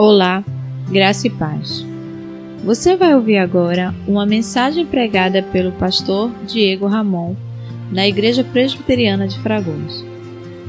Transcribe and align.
Olá, 0.00 0.44
graça 0.88 1.26
e 1.26 1.30
paz. 1.30 1.84
Você 2.64 2.94
vai 2.94 3.16
ouvir 3.16 3.36
agora 3.36 3.92
uma 4.06 4.24
mensagem 4.24 4.86
pregada 4.86 5.42
pelo 5.42 5.72
pastor 5.72 6.30
Diego 6.46 6.86
Ramon 6.86 7.34
na 7.90 8.06
Igreja 8.06 8.44
Presbiteriana 8.44 9.26
de 9.26 9.36
Fragoso. 9.40 10.06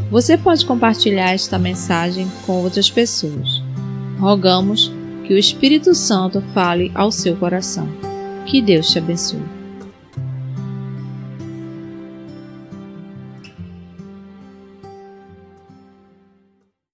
Você 0.10 0.36
pode 0.36 0.66
compartilhar 0.66 1.32
esta 1.32 1.60
mensagem 1.60 2.28
com 2.44 2.54
outras 2.54 2.90
pessoas. 2.90 3.62
Rogamos 4.18 4.92
que 5.24 5.36
o 5.36 5.38
Espírito 5.38 5.94
Santo 5.94 6.42
fale 6.52 6.92
ao 6.96 7.12
seu 7.12 7.38
coração. 7.38 7.88
Que 8.48 8.60
Deus 8.64 8.90
te 8.92 8.98
abençoe. 8.98 9.44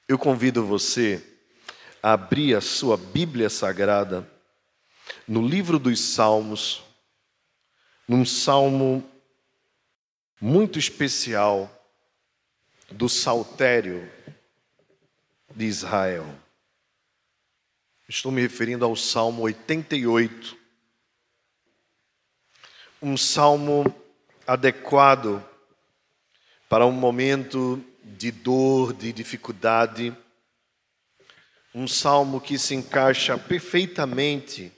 Eu 0.06 0.18
convido 0.18 0.66
você 0.66 1.35
abrir 2.08 2.54
a 2.54 2.62
sua 2.62 2.98
Bíblia 2.98 3.50
Sagrada 3.50 4.30
no 5.28 5.42
livro 5.42 5.80
dos 5.80 6.00
Salmos, 6.00 6.84
num 8.08 8.24
salmo 8.24 9.04
muito 10.40 10.78
especial 10.78 11.68
do 12.92 13.10
Saltério 13.10 14.08
de 15.56 15.66
Israel. 15.66 16.28
Estou 18.08 18.32
me 18.32 18.40
referindo 18.40 18.86
ao 18.86 18.96
Salmo 18.96 19.42
88, 19.42 20.56
um 23.02 23.18
salmo 23.18 23.84
adequado 24.46 25.44
para 26.70 26.86
um 26.86 26.92
momento 26.92 27.84
de 28.04 28.30
dor, 28.30 28.94
de 28.94 29.12
dificuldade 29.12 30.16
um 31.76 31.90
salmo 31.90 32.40
que 32.40 32.58
se 32.58 32.74
encaixa 32.74 33.38
perfeitamente 33.38 34.72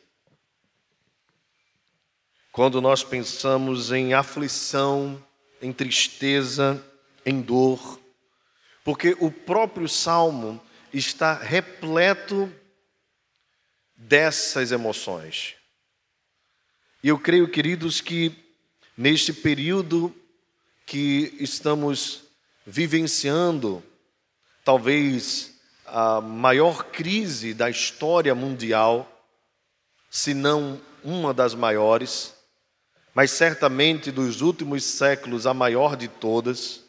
quando 2.51 2.81
nós 2.81 3.03
pensamos 3.03 3.91
em 3.91 4.15
aflição, 4.15 5.23
em 5.61 5.71
tristeza, 5.71 6.83
em 7.23 7.39
dor, 7.39 7.99
porque 8.83 9.15
o 9.19 9.29
próprio 9.29 9.87
salmo 9.87 10.59
está 10.91 11.35
repleto 11.35 12.51
dessas 13.95 14.71
emoções. 14.71 15.53
E 17.03 17.09
eu 17.09 17.19
creio, 17.19 17.47
queridos, 17.47 18.01
que 18.01 18.35
neste 18.97 19.31
período 19.31 20.11
que 20.83 21.37
estamos 21.39 22.23
vivenciando, 22.65 23.83
talvez 24.65 25.56
a 25.87 26.19
maior 26.19 26.83
crise 26.83 27.53
da 27.53 27.69
história 27.69 28.35
mundial, 28.35 29.09
se 30.09 30.33
não 30.33 30.81
uma 31.01 31.33
das 31.33 31.55
maiores, 31.55 32.33
mas 33.13 33.31
certamente 33.31 34.11
dos 34.11 34.41
últimos 34.41 34.83
séculos 34.83 35.47
a 35.47 35.53
maior 35.53 35.95
de 35.95 36.09
todas. 36.09 36.83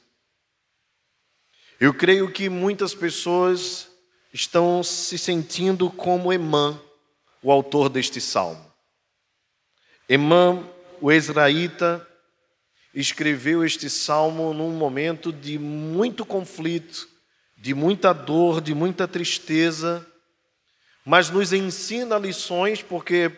Eu 1.78 1.94
creio 1.94 2.32
que 2.32 2.48
muitas 2.48 2.92
pessoas 2.92 3.88
estão 4.32 4.82
se 4.82 5.16
sentindo 5.16 5.88
como 5.88 6.32
Emã, 6.32 6.80
o 7.40 7.52
autor 7.52 7.88
deste 7.88 8.20
salmo. 8.20 8.66
Emã, 10.08 10.68
o 11.00 11.12
israelita, 11.12 12.04
escreveu 12.92 13.64
este 13.64 13.88
salmo 13.88 14.52
num 14.52 14.72
momento 14.72 15.32
de 15.32 15.56
muito 15.56 16.26
conflito 16.26 17.08
de 17.58 17.74
muita 17.74 18.12
dor, 18.12 18.60
de 18.60 18.74
muita 18.74 19.08
tristeza, 19.08 20.06
mas 21.04 21.28
nos 21.28 21.52
ensina 21.52 22.16
lições 22.16 22.82
porque 22.82 23.32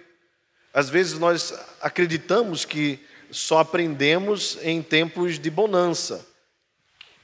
às 0.74 0.88
vezes 0.90 1.18
nós 1.18 1.54
acreditamos 1.80 2.64
que 2.64 3.00
só 3.30 3.60
aprendemos 3.60 4.58
em 4.62 4.82
tempos 4.82 5.38
de 5.38 5.50
bonança. 5.50 6.26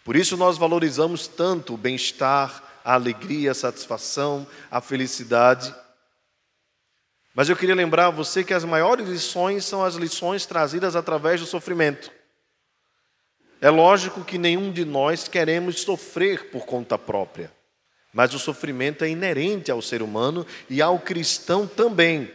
Por 0.05 0.17
isso 0.17 0.37
nós 0.37 0.57
valorizamos 0.57 1.27
tanto 1.27 1.75
o 1.75 1.77
bem-estar, 1.77 2.63
a 2.85 2.95
alegria, 2.95 3.51
a 3.51 3.55
satisfação, 3.55 4.47
a 4.71 4.81
felicidade. 4.81 5.75
Mas 7.35 7.49
eu 7.49 7.57
queria 7.57 7.75
lembrar 7.75 8.07
a 8.07 8.11
você 8.11 8.43
que 8.43 8.55
as 8.55 8.65
maiores 8.65 9.09
lições 9.09 9.65
são 9.65 9.85
as 9.85 9.97
lições 9.97 10.47
trazidas 10.47 10.97
através 10.97 11.41
do 11.41 11.47
sofrimento. 11.47 12.11
É 13.61 13.71
lógico 13.71 14.25
que 14.25 14.39
nenhum 14.39 14.71
de 14.71 14.85
nós 14.85 15.29
queremos 15.29 15.81
sofrer 15.81 16.51
por 16.51 16.67
conta 16.67 16.99
própria, 16.99 17.51
mas 18.13 18.35
o 18.35 18.39
sofrimento 18.39 19.05
é 19.05 19.09
inerente 19.09 19.71
ao 19.71 19.81
ser 19.81 20.03
humano 20.03 20.47
e 20.69 20.83
ao 20.83 20.99
cristão 20.99 21.67
também. 21.67 22.31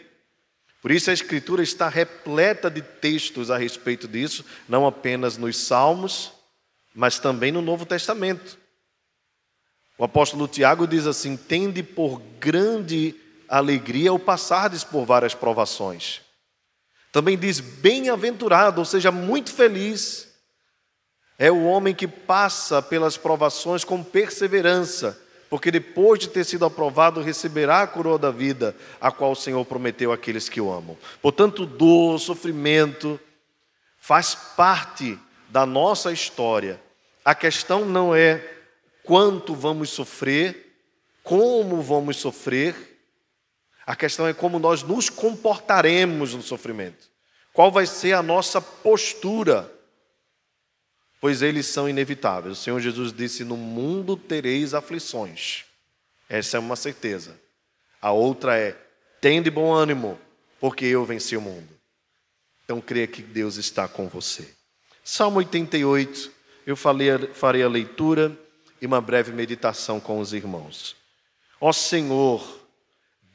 Por 0.82 0.92
isso 0.92 1.12
a 1.12 1.14
Escritura 1.14 1.62
está 1.62 1.88
repleta 1.88 2.70
de 2.72 2.82
textos 2.82 3.52
a 3.52 3.58
respeito 3.58 4.08
disso, 4.08 4.44
não 4.68 4.88
apenas 4.88 5.38
nos 5.38 5.58
Salmos, 5.58 6.32
mas 6.94 7.20
também 7.20 7.52
no 7.52 7.62
Novo 7.62 7.86
Testamento. 7.86 8.58
O 9.98 10.03
apóstolo 10.03 10.48
Tiago 10.48 10.88
diz 10.88 11.06
assim: 11.06 11.38
Tende 11.38 11.84
por 11.84 12.20
grande 12.40 13.14
alegria 13.48 14.12
o 14.12 14.18
passardes 14.18 14.84
por 14.84 15.06
várias 15.06 15.36
provações. 15.36 16.22
Também 17.12 17.38
diz 17.38 17.59
bem-aventurado, 17.59 18.80
ou 18.80 18.86
seja, 18.86 19.12
muito 19.12 19.53
feliz 19.53 20.31
é 21.38 21.52
o 21.52 21.64
homem 21.64 21.94
que 21.94 22.08
passa 22.08 22.81
pelas 22.81 23.18
provações 23.18 23.84
com 23.84 24.03
perseverança, 24.03 25.19
porque 25.50 25.72
depois 25.72 26.19
de 26.19 26.30
ter 26.30 26.46
sido 26.46 26.66
aprovado, 26.66 27.22
receberá 27.22 27.81
a 27.81 27.88
coroa 27.88 28.18
da 28.18 28.31
vida, 28.31 28.75
a 29.00 29.12
qual 29.12 29.31
o 29.31 29.36
Senhor 29.36 29.66
prometeu 29.66 30.12
àqueles 30.12 30.47
que 30.47 30.62
o 30.62 30.72
amam. 30.72 30.97
Portanto, 31.22 31.66
dor, 31.66 32.20
sofrimento, 32.20 33.20
faz 33.97 34.34
parte 34.34 35.20
da 35.50 35.66
nossa 35.66 36.12
história. 36.12 36.80
A 37.25 37.36
questão 37.36 37.86
não 37.86 38.16
é 38.16 38.44
quanto 39.03 39.53
vamos 39.53 39.90
sofrer, 39.90 40.74
como 41.24 41.81
vamos 41.81 42.18
sofrer, 42.18 42.75
a 43.86 43.96
questão 43.96 44.28
é 44.28 44.34
como 44.34 44.59
nós 44.59 44.84
nos 44.84 45.09
comportaremos 45.09 46.34
no 46.34 46.41
sofrimento. 46.41 47.09
Qual 47.53 47.72
vai 47.72 47.86
ser 47.86 48.14
a 48.14 48.24
nossa 48.24 48.62
postura? 48.62 49.70
Pois 51.22 51.44
eles 51.44 51.68
são 51.68 51.88
inevitáveis. 51.88 52.58
O 52.58 52.62
Senhor 52.62 52.80
Jesus 52.82 53.14
disse: 53.14 53.44
No 53.44 53.56
mundo 53.56 54.18
tereis 54.18 54.74
aflições. 54.74 55.64
Essa 56.28 56.58
é 56.58 56.59
uma 56.59 56.76
certeza. 56.76 57.40
A 58.02 58.12
outra 58.12 58.58
é: 58.58 58.76
tende 59.22 59.52
bom 59.52 59.72
ânimo, 59.72 60.20
porque 60.59 60.86
eu 60.86 61.06
venci 61.06 61.38
o 61.38 61.42
mundo. 61.42 61.70
Então 62.66 62.82
creia 62.82 63.08
que 63.08 63.22
Deus 63.22 63.58
está 63.58 63.88
com 63.88 64.09
você. 64.09 64.50
Salmo 65.04 65.38
88, 65.38 66.32
eu 66.66 66.76
falei, 66.76 67.09
farei 67.34 67.64
a 67.64 67.68
leitura 67.68 68.38
e 68.82 68.86
uma 68.86 69.02
breve 69.02 69.32
meditação 69.32 70.00
com 70.00 70.20
os 70.20 70.32
irmãos. 70.34 70.96
Ó 71.59 71.72
Senhor, 71.74 72.59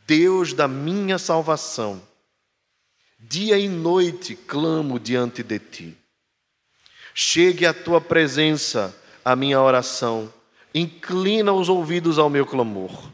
Deus 0.07 0.53
da 0.53 0.67
minha 0.67 1.19
salvação, 1.19 2.01
dia 3.19 3.59
e 3.59 3.69
noite 3.69 4.35
clamo 4.35 4.99
diante 4.99 5.43
de 5.43 5.59
ti. 5.59 5.97
Chegue 7.19 7.65
à 7.65 7.73
tua 7.73 7.99
presença 7.99 8.95
a 9.25 9.35
minha 9.35 9.59
oração, 9.59 10.31
inclina 10.75 11.51
os 11.51 11.71
ouvidos 11.71 12.19
ao 12.19 12.29
meu 12.29 12.45
clamor. 12.45 13.11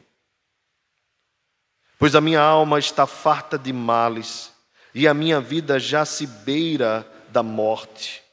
Pois 2.01 2.17
a 2.17 2.21
minha 2.21 2.41
alma 2.41 2.81
está 2.81 3.07
farta 3.07 3.57
de 3.57 3.73
males 3.73 4.51
e 4.93 5.07
a 5.07 5.15
minha 5.15 5.41
vida 5.41 5.79
já 5.79 6.05
se 6.05 6.27
beira 6.27 7.07
da 7.29 7.45
morte. 7.45 8.25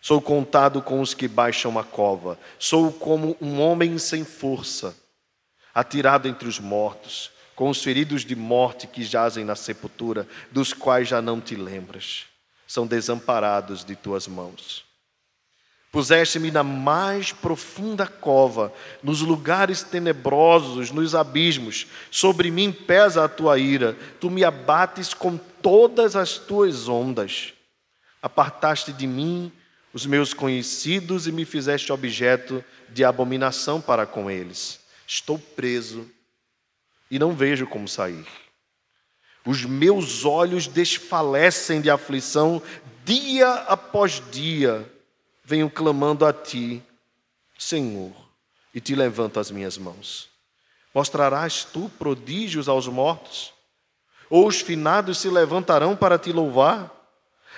Sou 0.00 0.18
contado 0.18 0.80
com 0.80 1.02
os 1.02 1.12
que 1.12 1.28
baixam 1.28 1.78
a 1.78 1.84
cova, 1.84 2.38
sou 2.58 2.90
como 2.90 3.36
um 3.38 3.60
homem 3.60 3.98
sem 3.98 4.24
força, 4.24 4.96
atirado 5.74 6.26
entre 6.26 6.48
os 6.48 6.58
mortos, 6.58 7.30
com 7.54 7.68
os 7.68 7.82
feridos 7.82 8.24
de 8.24 8.34
morte 8.34 8.86
que 8.86 9.04
jazem 9.04 9.44
na 9.44 9.54
sepultura, 9.54 10.26
dos 10.50 10.72
quais 10.72 11.06
já 11.06 11.20
não 11.20 11.38
te 11.38 11.54
lembras 11.54 12.31
são 12.72 12.86
desamparados 12.86 13.84
de 13.84 13.94
tuas 13.94 14.26
mãos. 14.26 14.82
Puseste-me 15.90 16.50
na 16.50 16.62
mais 16.62 17.30
profunda 17.30 18.06
cova, 18.06 18.72
nos 19.02 19.20
lugares 19.20 19.82
tenebrosos, 19.82 20.90
nos 20.90 21.14
abismos. 21.14 21.86
Sobre 22.10 22.50
mim 22.50 22.72
pesa 22.72 23.26
a 23.26 23.28
tua 23.28 23.58
ira, 23.58 23.94
tu 24.18 24.30
me 24.30 24.42
abates 24.42 25.12
com 25.12 25.36
todas 25.36 26.16
as 26.16 26.38
tuas 26.38 26.88
ondas. 26.88 27.52
Apartaste 28.22 28.90
de 28.90 29.06
mim 29.06 29.52
os 29.92 30.06
meus 30.06 30.32
conhecidos 30.32 31.26
e 31.26 31.32
me 31.32 31.44
fizeste 31.44 31.92
objeto 31.92 32.64
de 32.88 33.04
abominação 33.04 33.82
para 33.82 34.06
com 34.06 34.30
eles. 34.30 34.80
Estou 35.06 35.38
preso 35.38 36.10
e 37.10 37.18
não 37.18 37.34
vejo 37.36 37.66
como 37.66 37.86
sair. 37.86 38.41
Os 39.44 39.64
meus 39.64 40.24
olhos 40.24 40.66
desfalecem 40.66 41.80
de 41.80 41.90
aflição, 41.90 42.62
dia 43.04 43.52
após 43.66 44.22
dia 44.30 44.88
venho 45.44 45.68
clamando 45.68 46.24
a 46.24 46.32
ti, 46.32 46.82
Senhor, 47.58 48.12
e 48.74 48.80
te 48.80 48.94
levanto 48.94 49.40
as 49.40 49.50
minhas 49.50 49.76
mãos. 49.76 50.28
Mostrarás 50.94 51.64
tu 51.64 51.90
prodígios 51.98 52.68
aos 52.68 52.86
mortos? 52.86 53.52
Ou 54.30 54.46
os 54.46 54.60
finados 54.60 55.18
se 55.18 55.28
levantarão 55.28 55.96
para 55.96 56.18
te 56.18 56.32
louvar? 56.32 56.90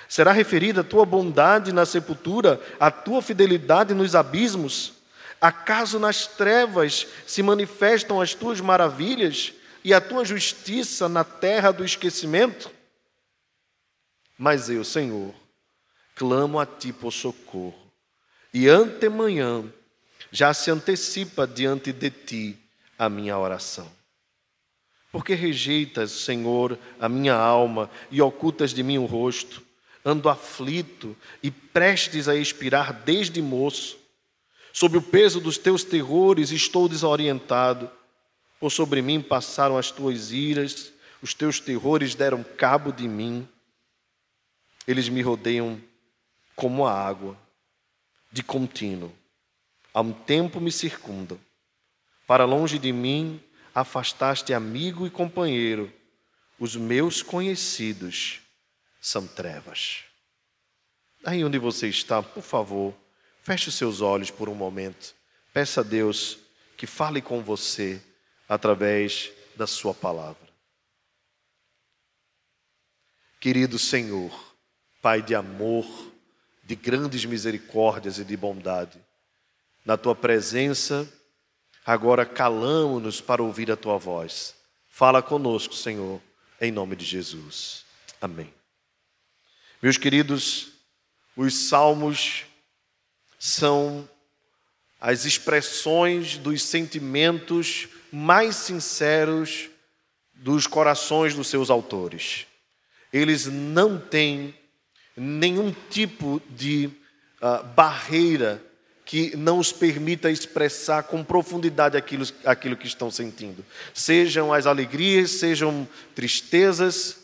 Será 0.09 0.31
referida 0.31 0.81
a 0.81 0.83
tua 0.83 1.05
bondade 1.05 1.71
na 1.71 1.85
sepultura, 1.85 2.61
a 2.79 2.91
tua 2.91 3.21
fidelidade 3.21 3.93
nos 3.93 4.15
abismos? 4.15 4.93
Acaso 5.39 5.99
nas 5.99 6.27
trevas 6.27 7.07
se 7.25 7.43
manifestam 7.43 8.19
as 8.19 8.33
tuas 8.33 8.59
maravilhas 8.59 9.53
e 9.85 9.93
a 9.93 10.01
tua 10.01 10.25
justiça 10.25 11.07
na 11.07 11.23
terra 11.23 11.71
do 11.71 11.85
esquecimento? 11.85 12.71
Mas 14.35 14.67
eu, 14.67 14.83
Senhor, 14.83 15.31
clamo 16.15 16.59
a 16.59 16.65
ti 16.65 16.91
por 16.91 17.11
socorro, 17.11 17.91
e 18.51 18.67
antemanhã 18.67 19.63
já 20.31 20.55
se 20.55 20.71
antecipa 20.71 21.45
diante 21.45 21.93
de 21.93 22.09
ti 22.09 22.57
a 22.97 23.07
minha 23.07 23.37
oração. 23.37 23.87
Porque 25.11 25.35
rejeitas, 25.35 26.09
Senhor, 26.09 26.79
a 26.99 27.07
minha 27.07 27.35
alma 27.35 27.87
e 28.09 28.19
ocultas 28.23 28.73
de 28.73 28.81
mim 28.81 28.97
o 28.97 29.05
rosto? 29.05 29.61
Ando 30.03 30.29
aflito 30.29 31.15
e 31.43 31.51
prestes 31.51 32.27
a 32.27 32.35
expirar 32.35 32.91
desde 32.91 33.39
moço. 33.39 33.99
Sob 34.73 34.97
o 34.97 35.01
peso 35.01 35.39
dos 35.39 35.59
teus 35.59 35.83
terrores 35.83 36.49
estou 36.49 36.89
desorientado. 36.89 37.89
Por 38.65 38.71
sobre 38.71 38.99
mim 38.99 39.21
passaram 39.21 39.77
as 39.77 39.91
tuas 39.91 40.31
iras, 40.31 40.91
os 41.21 41.35
teus 41.35 41.59
terrores 41.59 42.15
deram 42.15 42.43
cabo 42.43 42.91
de 42.91 43.07
mim. 43.07 43.47
Eles 44.87 45.07
me 45.07 45.21
rodeiam 45.21 45.79
como 46.55 46.83
a 46.83 46.91
água, 46.91 47.37
de 48.31 48.41
contínuo. 48.41 49.13
Há 49.93 50.01
um 50.01 50.11
tempo 50.11 50.59
me 50.59 50.71
circundam. 50.71 51.39
Para 52.25 52.43
longe 52.43 52.79
de 52.79 52.91
mim 52.91 53.39
afastaste 53.75 54.51
amigo 54.51 55.05
e 55.05 55.11
companheiro. 55.11 55.93
Os 56.59 56.75
meus 56.75 57.21
conhecidos 57.21 58.41
são 58.99 59.27
trevas. 59.27 60.05
Aí 61.23 61.45
onde 61.45 61.59
você 61.59 61.87
está, 61.87 62.23
por 62.23 62.41
favor, 62.41 62.95
feche 63.43 63.69
os 63.69 63.75
seus 63.75 64.01
olhos 64.01 64.31
por 64.31 64.49
um 64.49 64.55
momento. 64.55 65.13
Peça 65.53 65.81
a 65.81 65.83
Deus 65.83 66.39
que 66.75 66.87
fale 66.87 67.21
com 67.21 67.43
você 67.43 68.01
através 68.47 69.31
da 69.55 69.67
Sua 69.67 69.93
palavra. 69.93 70.47
Querido 73.39 73.77
Senhor, 73.77 74.55
Pai 75.01 75.21
de 75.21 75.35
amor, 75.35 75.85
de 76.63 76.75
grandes 76.75 77.25
misericórdias 77.25 78.17
e 78.17 78.25
de 78.25 78.35
bondade, 78.35 78.99
na 79.85 79.95
Tua 79.97 80.15
presença, 80.15 81.07
Agora 81.85 82.25
calamo-nos 82.25 83.21
para 83.21 83.43
ouvir 83.43 83.71
a 83.71 83.75
tua 83.75 83.95
voz. 83.99 84.55
Fala 84.89 85.21
conosco, 85.21 85.75
Senhor, 85.75 86.19
em 86.59 86.71
nome 86.71 86.95
de 86.95 87.05
Jesus. 87.05 87.85
Amém. 88.19 88.51
Meus 89.83 89.95
queridos, 89.95 90.69
os 91.37 91.53
salmos 91.67 92.45
são 93.37 94.09
as 94.99 95.25
expressões 95.25 96.39
dos 96.39 96.63
sentimentos 96.63 97.87
mais 98.11 98.55
sinceros 98.55 99.69
dos 100.33 100.67
corações 100.67 101.33
dos 101.33 101.47
seus 101.47 101.69
autores. 101.69 102.45
Eles 103.11 103.45
não 103.45 103.97
têm 103.97 104.53
nenhum 105.15 105.73
tipo 105.89 106.41
de 106.49 106.89
uh, 107.41 107.63
barreira 107.75 108.61
que 109.05 109.35
não 109.37 109.59
os 109.59 109.71
permita 109.71 110.31
expressar 110.31 111.03
com 111.03 111.23
profundidade 111.23 111.95
aquilo, 111.95 112.25
aquilo 112.43 112.75
que 112.75 112.87
estão 112.87 113.11
sentindo. 113.11 113.63
Sejam 113.93 114.51
as 114.51 114.65
alegrias, 114.65 115.31
sejam 115.31 115.87
tristezas, 116.15 117.17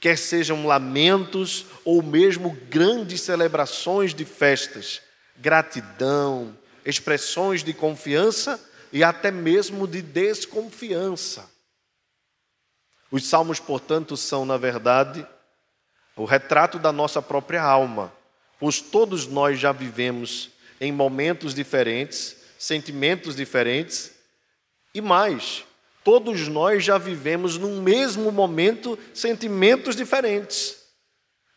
quer 0.00 0.16
sejam 0.16 0.66
lamentos 0.66 1.66
ou 1.84 2.02
mesmo 2.02 2.56
grandes 2.70 3.20
celebrações 3.20 4.14
de 4.14 4.24
festas, 4.24 5.02
gratidão, 5.36 6.56
expressões 6.84 7.62
de 7.62 7.74
confiança 7.74 8.58
e 8.96 9.04
até 9.04 9.30
mesmo 9.30 9.86
de 9.86 10.00
desconfiança. 10.00 11.50
Os 13.10 13.26
salmos, 13.26 13.60
portanto, 13.60 14.16
são, 14.16 14.46
na 14.46 14.56
verdade, 14.56 15.26
o 16.16 16.24
retrato 16.24 16.78
da 16.78 16.90
nossa 16.90 17.20
própria 17.20 17.62
alma, 17.62 18.10
pois 18.58 18.80
todos 18.80 19.26
nós 19.26 19.60
já 19.60 19.70
vivemos 19.70 20.48
em 20.80 20.90
momentos 20.90 21.52
diferentes, 21.52 22.38
sentimentos 22.58 23.36
diferentes 23.36 24.12
e 24.94 25.02
mais, 25.02 25.62
todos 26.02 26.48
nós 26.48 26.82
já 26.82 26.96
vivemos 26.96 27.58
num 27.58 27.82
mesmo 27.82 28.32
momento 28.32 28.98
sentimentos 29.12 29.94
diferentes. 29.94 30.75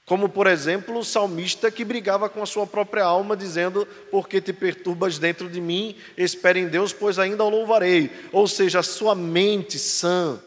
Como, 0.09 0.27
por 0.27 0.47
exemplo, 0.47 0.97
o 0.97 1.05
salmista 1.05 1.69
que 1.69 1.85
brigava 1.85 2.27
com 2.27 2.41
a 2.41 2.45
sua 2.47 2.65
própria 2.65 3.03
alma, 3.03 3.37
dizendo: 3.37 3.87
Porque 4.09 4.41
te 4.41 4.51
perturbas 4.51 5.19
dentro 5.19 5.47
de 5.47 5.61
mim, 5.61 5.95
espere 6.17 6.59
em 6.59 6.67
Deus, 6.67 6.91
pois 6.91 7.19
ainda 7.19 7.43
o 7.43 7.49
louvarei. 7.49 8.09
Ou 8.33 8.47
seja, 8.47 8.79
a 8.79 8.83
sua 8.83 9.13
mente 9.13 9.77
sã, 9.77 10.39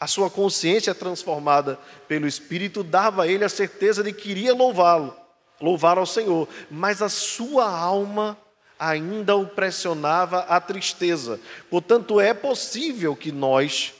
a 0.00 0.08
sua 0.08 0.28
consciência 0.28 0.92
transformada 0.96 1.78
pelo 2.08 2.26
Espírito, 2.26 2.82
dava 2.82 3.22
a 3.22 3.28
ele 3.28 3.44
a 3.44 3.48
certeza 3.48 4.02
de 4.02 4.12
que 4.12 4.32
iria 4.32 4.52
louvá-lo 4.52 5.16
louvar 5.60 5.96
ao 5.96 6.06
Senhor, 6.06 6.48
mas 6.68 7.00
a 7.00 7.08
sua 7.08 7.70
alma 7.70 8.36
ainda 8.76 9.36
o 9.36 9.46
pressionava 9.46 10.40
a 10.40 10.60
tristeza. 10.60 11.38
Portanto, 11.70 12.20
é 12.20 12.34
possível 12.34 13.14
que 13.14 13.30
nós 13.30 13.94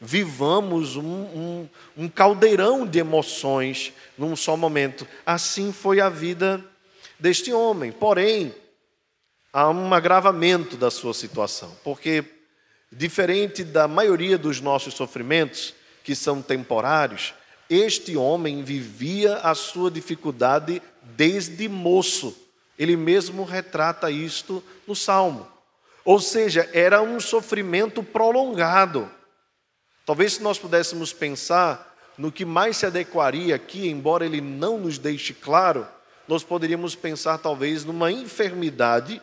vivamos 0.00 0.96
um, 0.96 1.02
um, 1.04 1.68
um, 1.96 2.08
caldeirão 2.08 2.86
de 2.86 2.98
emoções 2.98 3.92
num 4.16 4.34
só 4.34 4.56
momento. 4.56 5.06
Assim 5.26 5.72
foi 5.72 6.00
a 6.00 6.08
vida 6.08 6.64
deste 7.18 7.52
homem. 7.52 7.92
Porém, 7.92 8.54
há 9.52 9.68
um 9.68 9.92
agravamento 9.92 10.76
da 10.76 10.90
sua 10.90 11.12
situação, 11.12 11.76
porque, 11.84 12.24
diferente 12.90 13.62
da 13.62 13.86
maioria 13.86 14.38
dos 14.38 14.60
nossos 14.60 14.94
sofrimentos, 14.94 15.74
que 16.02 16.14
são 16.14 16.40
temporários, 16.40 17.34
este 17.68 18.16
homem 18.16 18.64
vivia 18.64 19.36
a 19.36 19.54
sua 19.54 19.90
dificuldade 19.90 20.82
desde 21.02 21.68
moço. 21.68 22.36
Ele 22.78 22.96
mesmo 22.96 23.44
retrata 23.44 24.10
isto 24.10 24.64
no 24.88 24.96
Salmo. 24.96 25.46
Ou 26.04 26.18
seja, 26.18 26.68
era 26.72 27.02
um 27.02 27.20
sofrimento 27.20 28.02
prolongado. 28.02 29.08
Talvez 30.10 30.32
se 30.32 30.42
nós 30.42 30.58
pudéssemos 30.58 31.12
pensar 31.12 31.96
no 32.18 32.32
que 32.32 32.44
mais 32.44 32.78
se 32.78 32.84
adequaria 32.84 33.54
aqui, 33.54 33.88
embora 33.88 34.26
ele 34.26 34.40
não 34.40 34.76
nos 34.76 34.98
deixe 34.98 35.32
claro, 35.32 35.86
nós 36.26 36.42
poderíamos 36.42 36.96
pensar 36.96 37.38
talvez 37.38 37.84
numa 37.84 38.10
enfermidade 38.10 39.22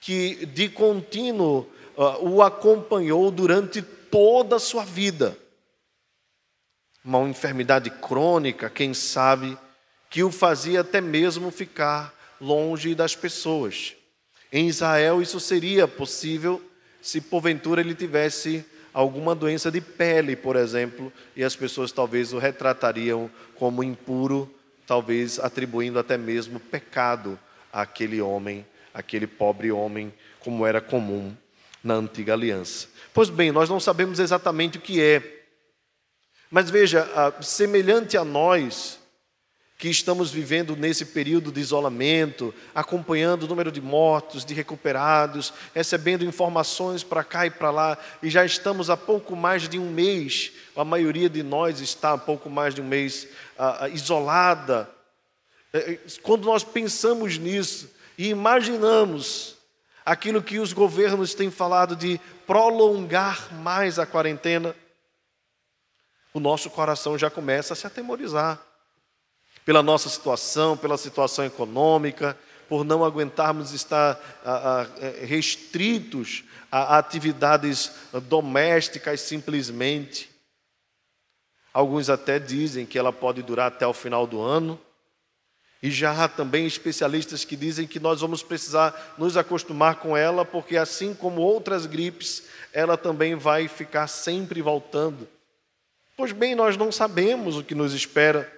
que 0.00 0.46
de 0.46 0.68
contínuo 0.68 1.68
uh, 1.96 2.24
o 2.24 2.40
acompanhou 2.40 3.32
durante 3.32 3.82
toda 3.82 4.54
a 4.54 4.60
sua 4.60 4.84
vida 4.84 5.36
uma 7.04 7.28
enfermidade 7.28 7.90
crônica, 7.90 8.70
quem 8.70 8.94
sabe, 8.94 9.58
que 10.08 10.22
o 10.22 10.30
fazia 10.30 10.82
até 10.82 11.00
mesmo 11.00 11.50
ficar 11.50 12.14
longe 12.40 12.94
das 12.94 13.16
pessoas. 13.16 13.96
Em 14.52 14.68
Israel, 14.68 15.20
isso 15.20 15.40
seria 15.40 15.88
possível 15.88 16.62
se 17.02 17.20
porventura 17.20 17.80
ele 17.80 17.92
tivesse 17.92 18.64
alguma 18.96 19.34
doença 19.34 19.70
de 19.70 19.78
pele, 19.78 20.34
por 20.34 20.56
exemplo, 20.56 21.12
e 21.36 21.44
as 21.44 21.54
pessoas 21.54 21.92
talvez 21.92 22.32
o 22.32 22.38
retratariam 22.38 23.30
como 23.56 23.84
impuro, 23.84 24.50
talvez 24.86 25.38
atribuindo 25.38 25.98
até 25.98 26.16
mesmo 26.16 26.58
pecado 26.58 27.38
àquele 27.70 28.22
homem, 28.22 28.64
aquele 28.94 29.26
pobre 29.26 29.70
homem, 29.70 30.10
como 30.40 30.64
era 30.64 30.80
comum 30.80 31.36
na 31.84 31.92
antiga 31.92 32.32
aliança. 32.32 32.88
Pois 33.12 33.28
bem, 33.28 33.52
nós 33.52 33.68
não 33.68 33.78
sabemos 33.78 34.18
exatamente 34.18 34.78
o 34.78 34.80
que 34.80 35.02
é 35.02 35.36
mas 36.50 36.70
veja, 36.70 37.06
semelhante 37.42 38.16
a 38.16 38.24
nós, 38.24 39.00
que 39.78 39.88
estamos 39.88 40.30
vivendo 40.30 40.74
nesse 40.74 41.04
período 41.04 41.52
de 41.52 41.60
isolamento, 41.60 42.54
acompanhando 42.74 43.42
o 43.42 43.46
número 43.46 43.70
de 43.70 43.80
mortos, 43.80 44.44
de 44.44 44.54
recuperados, 44.54 45.52
recebendo 45.74 46.24
informações 46.24 47.04
para 47.04 47.22
cá 47.22 47.46
e 47.46 47.50
para 47.50 47.70
lá, 47.70 47.98
e 48.22 48.30
já 48.30 48.44
estamos 48.44 48.88
há 48.88 48.96
pouco 48.96 49.36
mais 49.36 49.68
de 49.68 49.78
um 49.78 49.90
mês, 49.90 50.52
a 50.74 50.84
maioria 50.84 51.28
de 51.28 51.42
nós 51.42 51.80
está 51.80 52.14
há 52.14 52.18
pouco 52.18 52.48
mais 52.48 52.74
de 52.74 52.80
um 52.80 52.86
mês 52.86 53.28
isolada. 53.92 54.88
É, 55.72 55.92
é, 55.92 55.98
quando 56.22 56.46
nós 56.46 56.64
pensamos 56.64 57.36
nisso 57.36 57.90
e 58.16 58.28
imaginamos 58.28 59.56
aquilo 60.06 60.42
que 60.42 60.58
os 60.58 60.72
governos 60.72 61.34
têm 61.34 61.50
falado 61.50 61.94
de 61.94 62.18
prolongar 62.46 63.52
mais 63.56 63.98
a 63.98 64.06
quarentena, 64.06 64.74
o 66.32 66.40
nosso 66.40 66.70
coração 66.70 67.18
já 67.18 67.28
começa 67.28 67.74
a 67.74 67.76
se 67.76 67.86
atemorizar 67.86 68.66
pela 69.66 69.82
nossa 69.82 70.08
situação, 70.08 70.76
pela 70.76 70.96
situação 70.96 71.44
econômica, 71.44 72.38
por 72.68 72.84
não 72.84 73.04
aguentarmos 73.04 73.72
estar 73.72 74.18
restritos 75.26 76.44
a 76.70 76.96
atividades 76.96 77.90
domésticas 78.22 79.20
simplesmente. 79.20 80.30
Alguns 81.74 82.08
até 82.08 82.38
dizem 82.38 82.86
que 82.86 82.98
ela 82.98 83.12
pode 83.12 83.42
durar 83.42 83.66
até 83.66 83.86
o 83.86 83.92
final 83.92 84.26
do 84.26 84.40
ano. 84.40 84.80
E 85.82 85.90
já 85.90 86.24
há 86.24 86.28
também 86.28 86.64
especialistas 86.64 87.44
que 87.44 87.54
dizem 87.54 87.86
que 87.86 88.00
nós 88.00 88.20
vamos 88.20 88.42
precisar 88.42 89.14
nos 89.18 89.36
acostumar 89.36 89.96
com 89.96 90.16
ela, 90.16 90.44
porque 90.44 90.76
assim 90.76 91.12
como 91.12 91.42
outras 91.42 91.86
gripes, 91.86 92.44
ela 92.72 92.96
também 92.96 93.34
vai 93.34 93.68
ficar 93.68 94.06
sempre 94.06 94.62
voltando. 94.62 95.28
Pois 96.16 96.32
bem, 96.32 96.54
nós 96.54 96.76
não 96.76 96.90
sabemos 96.90 97.58
o 97.58 97.64
que 97.64 97.74
nos 97.74 97.92
espera. 97.92 98.55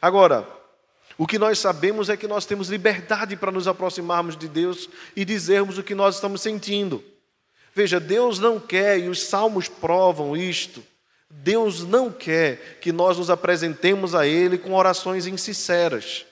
Agora, 0.00 0.46
o 1.16 1.26
que 1.26 1.38
nós 1.38 1.58
sabemos 1.58 2.08
é 2.08 2.16
que 2.16 2.26
nós 2.26 2.44
temos 2.44 2.68
liberdade 2.68 3.36
para 3.36 3.52
nos 3.52 3.68
aproximarmos 3.68 4.36
de 4.36 4.48
Deus 4.48 4.88
e 5.14 5.24
dizermos 5.24 5.78
o 5.78 5.82
que 5.82 5.94
nós 5.94 6.16
estamos 6.16 6.40
sentindo. 6.40 7.02
Veja, 7.74 8.00
Deus 8.00 8.38
não 8.38 8.58
quer, 8.58 8.98
e 8.98 9.08
os 9.08 9.22
salmos 9.22 9.68
provam 9.68 10.36
isto, 10.36 10.82
Deus 11.28 11.82
não 11.82 12.10
quer 12.10 12.78
que 12.80 12.92
nós 12.92 13.18
nos 13.18 13.30
apresentemos 13.30 14.14
a 14.14 14.26
Ele 14.26 14.56
com 14.56 14.74
orações 14.74 15.26
insinceras, 15.26 16.24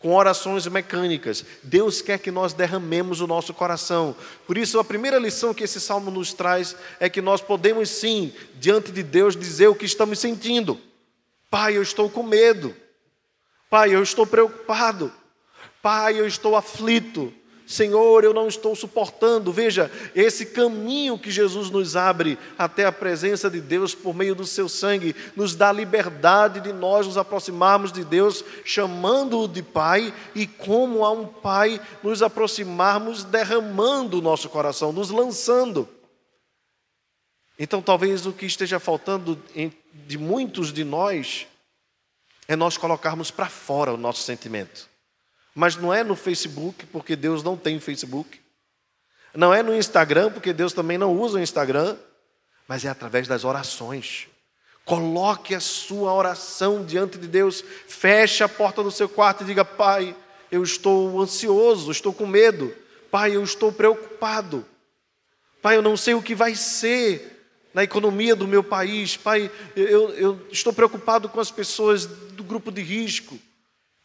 com 0.00 0.14
orações 0.14 0.66
mecânicas. 0.66 1.44
Deus 1.62 2.02
quer 2.02 2.18
que 2.18 2.30
nós 2.30 2.52
derramemos 2.52 3.20
o 3.20 3.26
nosso 3.26 3.54
coração. 3.54 4.16
Por 4.46 4.58
isso, 4.58 4.78
a 4.80 4.84
primeira 4.84 5.18
lição 5.18 5.54
que 5.54 5.62
esse 5.62 5.80
salmo 5.80 6.10
nos 6.10 6.32
traz 6.32 6.74
é 6.98 7.08
que 7.08 7.20
nós 7.20 7.40
podemos 7.40 7.88
sim, 7.88 8.32
diante 8.56 8.90
de 8.90 9.02
Deus, 9.02 9.36
dizer 9.36 9.68
o 9.68 9.74
que 9.74 9.84
estamos 9.84 10.18
sentindo. 10.18 10.80
Pai, 11.50 11.76
eu 11.76 11.82
estou 11.82 12.08
com 12.08 12.22
medo. 12.22 12.74
Pai, 13.68 13.94
eu 13.94 14.02
estou 14.02 14.26
preocupado. 14.26 15.12
Pai, 15.82 16.18
eu 16.18 16.26
estou 16.26 16.54
aflito. 16.54 17.32
Senhor, 17.70 18.24
eu 18.24 18.34
não 18.34 18.48
estou 18.48 18.74
suportando. 18.74 19.52
Veja, 19.52 19.90
esse 20.12 20.46
caminho 20.46 21.16
que 21.16 21.30
Jesus 21.30 21.70
nos 21.70 21.94
abre 21.94 22.36
até 22.58 22.84
a 22.84 22.90
presença 22.90 23.48
de 23.48 23.60
Deus 23.60 23.94
por 23.94 24.12
meio 24.12 24.34
do 24.34 24.44
seu 24.44 24.68
sangue, 24.68 25.14
nos 25.36 25.54
dá 25.54 25.70
liberdade 25.70 26.60
de 26.60 26.72
nós 26.72 27.06
nos 27.06 27.16
aproximarmos 27.16 27.92
de 27.92 28.04
Deus, 28.04 28.44
chamando-o 28.64 29.46
de 29.46 29.62
Pai, 29.62 30.12
e 30.34 30.48
como 30.48 31.04
a 31.04 31.12
um 31.12 31.26
Pai, 31.26 31.80
nos 32.02 32.24
aproximarmos 32.24 33.22
derramando 33.22 34.18
o 34.18 34.22
nosso 34.22 34.48
coração, 34.48 34.92
nos 34.92 35.10
lançando. 35.10 35.88
Então, 37.56 37.80
talvez 37.80 38.26
o 38.26 38.32
que 38.32 38.46
esteja 38.46 38.80
faltando 38.80 39.40
de 39.92 40.18
muitos 40.18 40.72
de 40.72 40.84
nós 40.84 41.46
é 42.46 42.56
nós 42.56 42.76
colocarmos 42.76 43.30
para 43.30 43.48
fora 43.48 43.92
o 43.92 43.96
nosso 43.96 44.22
sentimento. 44.22 44.88
Mas 45.54 45.76
não 45.76 45.92
é 45.92 46.02
no 46.02 46.16
Facebook, 46.16 46.86
porque 46.86 47.14
Deus 47.14 47.42
não 47.42 47.56
tem 47.56 47.78
Facebook. 47.78 48.40
Não 49.34 49.54
é 49.54 49.62
no 49.62 49.74
Instagram, 49.74 50.32
porque 50.32 50.52
Deus 50.52 50.72
também 50.72 50.98
não 50.98 51.16
usa 51.16 51.38
o 51.38 51.42
Instagram. 51.42 51.96
Mas 52.66 52.84
é 52.84 52.88
através 52.88 53.28
das 53.28 53.44
orações. 53.44 54.28
Coloque 54.84 55.54
a 55.54 55.60
sua 55.60 56.12
oração 56.12 56.84
diante 56.84 57.18
de 57.18 57.28
Deus. 57.28 57.62
Feche 57.86 58.42
a 58.42 58.48
porta 58.48 58.82
do 58.82 58.90
seu 58.90 59.08
quarto 59.08 59.42
e 59.42 59.46
diga: 59.46 59.64
Pai, 59.64 60.16
eu 60.50 60.62
estou 60.62 61.20
ansioso, 61.20 61.90
estou 61.90 62.12
com 62.12 62.26
medo. 62.26 62.74
Pai, 63.10 63.36
eu 63.36 63.42
estou 63.42 63.72
preocupado. 63.72 64.66
Pai, 65.62 65.76
eu 65.76 65.82
não 65.82 65.96
sei 65.96 66.14
o 66.14 66.22
que 66.22 66.34
vai 66.34 66.54
ser 66.54 67.39
na 67.72 67.84
economia 67.84 68.34
do 68.34 68.48
meu 68.48 68.62
país. 68.62 69.16
Pai, 69.16 69.50
eu, 69.76 70.10
eu 70.10 70.46
estou 70.50 70.72
preocupado 70.72 71.28
com 71.28 71.40
as 71.40 71.50
pessoas 71.50 72.06
do 72.06 72.42
grupo 72.42 72.70
de 72.70 72.82
risco. 72.82 73.38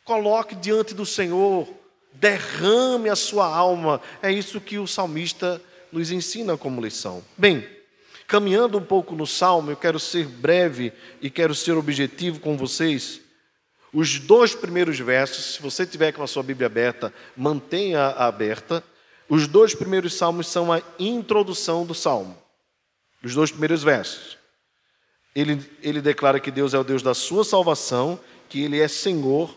Coloque 0.03 0.55
diante 0.55 0.93
do 0.93 1.05
Senhor, 1.05 1.67
derrame 2.13 3.09
a 3.09 3.15
sua 3.15 3.47
alma. 3.47 4.01
É 4.21 4.31
isso 4.31 4.61
que 4.61 4.77
o 4.77 4.87
salmista 4.87 5.61
nos 5.91 6.11
ensina 6.11 6.57
como 6.57 6.81
lição. 6.81 7.23
Bem, 7.37 7.67
caminhando 8.27 8.77
um 8.77 8.83
pouco 8.83 9.15
no 9.15 9.25
salmo, 9.25 9.71
eu 9.71 9.77
quero 9.77 9.99
ser 9.99 10.27
breve 10.27 10.93
e 11.21 11.29
quero 11.29 11.55
ser 11.55 11.73
objetivo 11.73 12.39
com 12.39 12.55
vocês. 12.55 13.21
Os 13.91 14.19
dois 14.19 14.53
primeiros 14.53 14.99
versos, 14.99 15.55
se 15.55 15.61
você 15.61 15.85
tiver 15.85 16.11
com 16.11 16.21
a 16.21 16.27
sua 16.27 16.43
Bíblia 16.43 16.67
aberta, 16.67 17.13
mantenha 17.35 18.07
aberta. 18.07 18.83
Os 19.29 19.47
dois 19.47 19.73
primeiros 19.73 20.13
salmos 20.13 20.47
são 20.47 20.71
a 20.71 20.81
introdução 20.99 21.85
do 21.85 21.95
salmo. 21.95 22.44
Os 23.25 23.33
dois 23.33 23.51
primeiros 23.51 23.83
versos. 23.83 24.37
Ele, 25.35 25.61
ele 25.81 26.01
declara 26.01 26.39
que 26.39 26.51
Deus 26.51 26.73
é 26.73 26.79
o 26.79 26.83
Deus 26.83 27.01
da 27.01 27.13
sua 27.13 27.43
salvação, 27.43 28.17
que 28.47 28.61
Ele 28.61 28.79
é 28.79 28.87
Senhor 28.87 29.53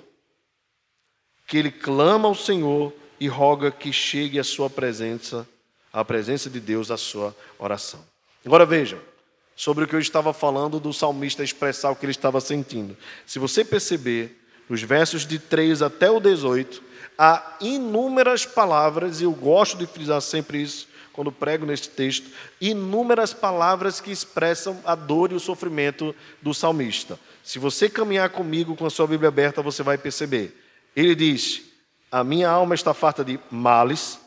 que 1.48 1.56
ele 1.56 1.72
clama 1.72 2.28
ao 2.28 2.34
Senhor 2.34 2.92
e 3.18 3.26
roga 3.26 3.72
que 3.72 3.90
chegue 3.90 4.38
a 4.38 4.44
sua 4.44 4.68
presença, 4.68 5.48
a 5.90 6.04
presença 6.04 6.50
de 6.50 6.60
Deus, 6.60 6.90
a 6.90 6.98
sua 6.98 7.34
oração. 7.58 8.04
Agora 8.44 8.66
vejam, 8.66 9.00
sobre 9.56 9.84
o 9.84 9.88
que 9.88 9.96
eu 9.96 9.98
estava 9.98 10.34
falando 10.34 10.78
do 10.78 10.92
salmista 10.92 11.42
expressar 11.42 11.90
o 11.90 11.96
que 11.96 12.04
ele 12.04 12.12
estava 12.12 12.38
sentindo. 12.38 12.96
Se 13.26 13.38
você 13.38 13.64
perceber, 13.64 14.38
nos 14.68 14.82
versos 14.82 15.26
de 15.26 15.38
3 15.38 15.80
até 15.80 16.10
o 16.10 16.20
18, 16.20 16.82
há 17.16 17.56
inúmeras 17.62 18.44
palavras, 18.44 19.20
e 19.20 19.24
eu 19.24 19.32
gosto 19.32 19.78
de 19.78 19.86
frisar 19.86 20.20
sempre 20.20 20.62
isso 20.62 20.86
quando 21.18 21.32
prego 21.32 21.66
neste 21.66 21.88
texto, 21.88 22.30
inúmeras 22.60 23.34
palavras 23.34 24.00
que 24.00 24.12
expressam 24.12 24.80
a 24.84 24.94
dor 24.94 25.32
e 25.32 25.34
o 25.34 25.40
sofrimento 25.40 26.14
do 26.40 26.54
salmista. 26.54 27.18
Se 27.42 27.58
você 27.58 27.90
caminhar 27.90 28.30
comigo 28.30 28.76
com 28.76 28.86
a 28.86 28.90
sua 28.90 29.08
Bíblia 29.08 29.26
aberta, 29.26 29.60
você 29.60 29.82
vai 29.82 29.98
perceber. 29.98 30.56
Ele 30.94 31.16
diz: 31.16 31.62
A 32.08 32.22
minha 32.22 32.48
alma 32.48 32.72
está 32.72 32.94
farta 32.94 33.24
de 33.24 33.40
males, 33.50 34.20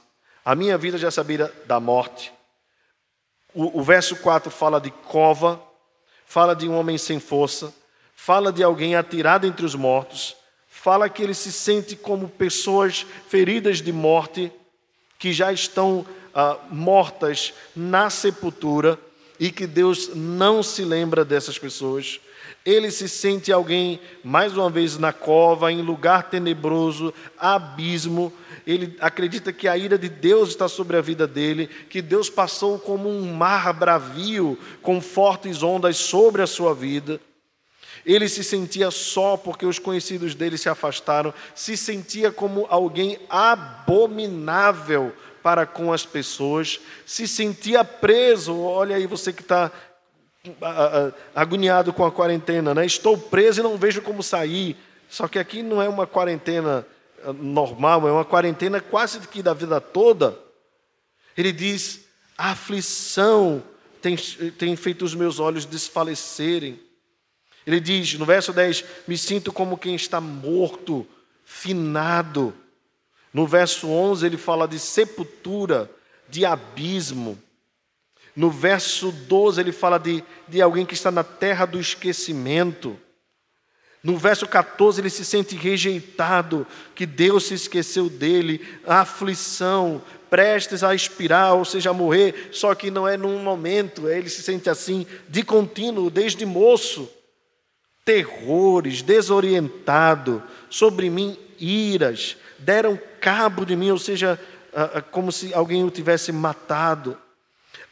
a 0.43 0.53
minha 0.53 0.77
vida 0.77 0.97
já 0.97 1.09
sabia 1.09 1.49
da 1.65 1.79
morte. 1.79 2.33
O, 3.53 3.79
o 3.79 3.81
verso 3.81 4.17
4 4.17 4.51
fala 4.51 4.81
de 4.81 4.91
cova, 4.91 5.63
fala 6.25 6.53
de 6.53 6.67
um 6.67 6.75
homem 6.77 6.97
sem 6.97 7.21
força, 7.21 7.73
fala 8.13 8.51
de 8.51 8.63
alguém 8.63 8.97
atirado 8.97 9.47
entre 9.47 9.65
os 9.65 9.75
mortos, 9.75 10.35
fala 10.67 11.07
que 11.07 11.23
ele 11.23 11.35
se 11.35 11.53
sente 11.53 11.95
como 11.95 12.27
pessoas 12.27 13.05
feridas 13.29 13.81
de 13.81 13.93
morte, 13.93 14.51
que 15.17 15.31
já 15.31 15.53
estão 15.53 16.05
ah, 16.33 16.57
mortas 16.69 17.53
na 17.75 18.09
sepultura 18.09 18.97
e 19.39 19.51
que 19.51 19.65
Deus 19.65 20.11
não 20.13 20.61
se 20.61 20.83
lembra 20.83 21.25
dessas 21.25 21.57
pessoas. 21.57 22.19
Ele 22.63 22.91
se 22.91 23.09
sente 23.09 23.51
alguém, 23.51 23.99
mais 24.23 24.55
uma 24.55 24.69
vez, 24.69 24.97
na 24.97 25.11
cova, 25.11 25.71
em 25.71 25.81
lugar 25.81 26.29
tenebroso, 26.29 27.11
abismo. 27.39 28.31
Ele 28.67 28.95
acredita 29.01 29.51
que 29.51 29.67
a 29.67 29.75
ira 29.75 29.97
de 29.97 30.07
Deus 30.07 30.49
está 30.49 30.67
sobre 30.67 30.95
a 30.95 31.01
vida 31.01 31.25
dele, 31.25 31.67
que 31.89 32.03
Deus 32.03 32.29
passou 32.29 32.77
como 32.77 33.09
um 33.09 33.33
mar 33.33 33.73
bravio, 33.73 34.57
com 34.83 35.01
fortes 35.01 35.63
ondas 35.63 35.97
sobre 35.97 36.43
a 36.43 36.47
sua 36.47 36.75
vida. 36.75 37.19
Ele 38.05 38.29
se 38.29 38.43
sentia 38.43 38.91
só 38.91 39.37
porque 39.37 39.65
os 39.65 39.79
conhecidos 39.79 40.35
dele 40.35 40.57
se 40.57 40.69
afastaram, 40.69 41.33
se 41.55 41.75
sentia 41.75 42.31
como 42.31 42.67
alguém 42.69 43.17
abominável 43.27 45.13
para 45.43 45.65
com 45.65 45.91
as 45.91 46.05
pessoas, 46.05 46.79
se 47.05 47.27
sentia 47.27 47.83
preso. 47.83 48.57
Olha 48.57 48.95
aí, 48.95 49.07
você 49.07 49.33
que 49.33 49.41
está 49.41 49.71
agoniado 51.35 51.93
com 51.93 52.05
a 52.05 52.11
quarentena, 52.11 52.73
né? 52.73 52.85
Estou 52.85 53.17
preso 53.17 53.59
e 53.59 53.63
não 53.63 53.77
vejo 53.77 54.01
como 54.01 54.23
sair. 54.23 54.75
Só 55.09 55.27
que 55.27 55.37
aqui 55.37 55.61
não 55.61 55.81
é 55.81 55.89
uma 55.89 56.07
quarentena 56.07 56.85
ah, 57.23 57.33
normal, 57.33 58.07
é 58.07 58.11
uma 58.11 58.25
quarentena 58.25 58.79
quase 58.79 59.19
que 59.27 59.43
da 59.43 59.53
vida 59.53 59.79
toda. 59.79 60.37
Ele 61.37 61.51
diz: 61.51 62.01
a 62.37 62.51
aflição 62.51 63.63
tem, 64.01 64.15
tem 64.57 64.75
feito 64.75 65.05
os 65.05 65.13
meus 65.13 65.39
olhos 65.39 65.65
desfalecerem. 65.65 66.79
Ele 67.65 67.79
diz 67.79 68.13
no 68.15 68.25
verso 68.25 68.51
10: 68.51 68.83
Me 69.07 69.17
sinto 69.17 69.53
como 69.53 69.77
quem 69.77 69.95
está 69.95 70.19
morto, 70.19 71.05
finado. 71.45 72.53
No 73.33 73.47
verso 73.47 73.87
11, 73.87 74.25
ele 74.25 74.37
fala 74.37 74.67
de 74.67 74.79
sepultura, 74.79 75.89
de 76.29 76.45
abismo. 76.45 77.37
No 78.35 78.49
verso 78.49 79.11
12, 79.11 79.61
ele 79.61 79.71
fala 79.71 79.97
de, 79.97 80.23
de 80.47 80.61
alguém 80.61 80.85
que 80.85 80.93
está 80.93 81.11
na 81.11 81.23
terra 81.23 81.65
do 81.65 81.79
esquecimento. 81.79 82.97
No 84.03 84.17
verso 84.17 84.47
14, 84.47 84.99
ele 84.99 85.09
se 85.09 85.23
sente 85.23 85.55
rejeitado, 85.55 86.65
que 86.95 87.05
Deus 87.05 87.45
se 87.45 87.53
esqueceu 87.53 88.09
dele, 88.09 88.65
a 88.85 89.01
aflição, 89.01 90.01
prestes 90.29 90.83
a 90.83 90.95
expirar, 90.95 91.53
ou 91.53 91.63
seja, 91.63 91.91
a 91.91 91.93
morrer, 91.93 92.49
só 92.51 92.73
que 92.73 92.89
não 92.89 93.07
é 93.07 93.15
num 93.15 93.37
momento, 93.43 94.09
ele 94.09 94.29
se 94.29 94.41
sente 94.41 94.69
assim 94.69 95.05
de 95.29 95.43
contínuo, 95.43 96.09
desde 96.09 96.45
moço. 96.45 97.07
Terrores, 98.03 99.01
desorientado, 99.01 100.43
sobre 100.69 101.09
mim 101.09 101.37
iras, 101.59 102.37
deram 102.57 102.99
cabo 103.19 103.65
de 103.65 103.75
mim, 103.75 103.91
ou 103.91 103.99
seja, 103.99 104.39
como 105.11 105.31
se 105.31 105.53
alguém 105.53 105.83
o 105.83 105.91
tivesse 105.91 106.31
matado. 106.31 107.17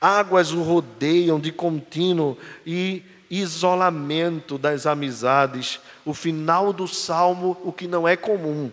Águas 0.01 0.51
o 0.51 0.63
rodeiam 0.63 1.39
de 1.39 1.51
contínuo 1.51 2.37
e 2.65 3.03
isolamento 3.29 4.57
das 4.57 4.87
amizades. 4.87 5.79
O 6.03 6.13
final 6.13 6.73
do 6.73 6.87
salmo, 6.87 7.55
o 7.63 7.71
que 7.71 7.87
não 7.87 8.07
é 8.07 8.15
comum. 8.15 8.71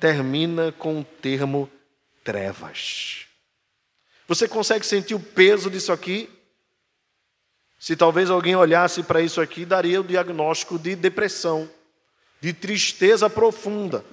termina 0.00 0.72
com 0.72 1.00
o 1.00 1.04
termo 1.04 1.70
trevas. 2.24 3.26
Você 4.26 4.48
consegue 4.48 4.86
sentir 4.86 5.14
o 5.14 5.20
peso 5.20 5.70
disso 5.70 5.92
aqui? 5.92 6.30
Se 7.80 7.96
talvez 7.96 8.28
alguém 8.28 8.54
olhasse 8.54 9.02
para 9.02 9.22
isso 9.22 9.40
aqui, 9.40 9.64
daria 9.64 10.02
o 10.02 10.04
diagnóstico 10.04 10.78
de 10.78 10.94
depressão, 10.94 11.66
de 12.38 12.52
tristeza 12.52 13.30
profunda. 13.30 14.04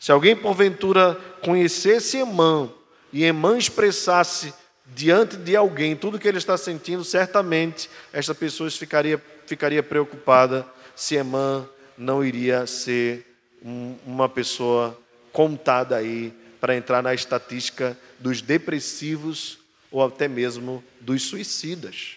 Se 0.00 0.10
alguém 0.10 0.34
porventura 0.34 1.14
conhecesse 1.42 2.16
Emã 2.16 2.70
e 3.12 3.22
Emã 3.22 3.58
expressasse 3.58 4.54
diante 4.86 5.36
de 5.36 5.54
alguém 5.54 5.94
tudo 5.94 6.18
que 6.18 6.26
ele 6.26 6.38
está 6.38 6.56
sentindo, 6.56 7.04
certamente 7.04 7.90
esta 8.14 8.34
pessoa 8.34 8.70
ficaria, 8.70 9.22
ficaria 9.46 9.82
preocupada 9.82 10.66
se 10.94 11.16
Emã 11.16 11.68
não 11.98 12.24
iria 12.24 12.66
ser 12.66 13.26
um, 13.62 13.94
uma 14.06 14.26
pessoa 14.26 14.98
contada 15.32 15.96
aí 15.96 16.32
para 16.58 16.74
entrar 16.74 17.02
na 17.02 17.12
estatística 17.12 17.94
dos 18.18 18.40
depressivos 18.40 19.58
ou 19.90 20.02
até 20.02 20.26
mesmo 20.26 20.82
dos 20.98 21.24
suicidas. 21.24 22.16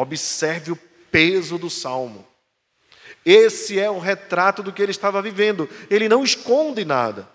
Observe 0.00 0.70
o 0.70 0.78
peso 1.10 1.58
do 1.58 1.68
salmo. 1.68 2.24
Esse 3.26 3.80
é 3.80 3.90
o 3.90 3.98
retrato 3.98 4.62
do 4.62 4.72
que 4.72 4.80
ele 4.80 4.92
estava 4.92 5.20
vivendo. 5.20 5.68
Ele 5.90 6.08
não 6.08 6.22
esconde 6.22 6.84
nada. 6.84 7.28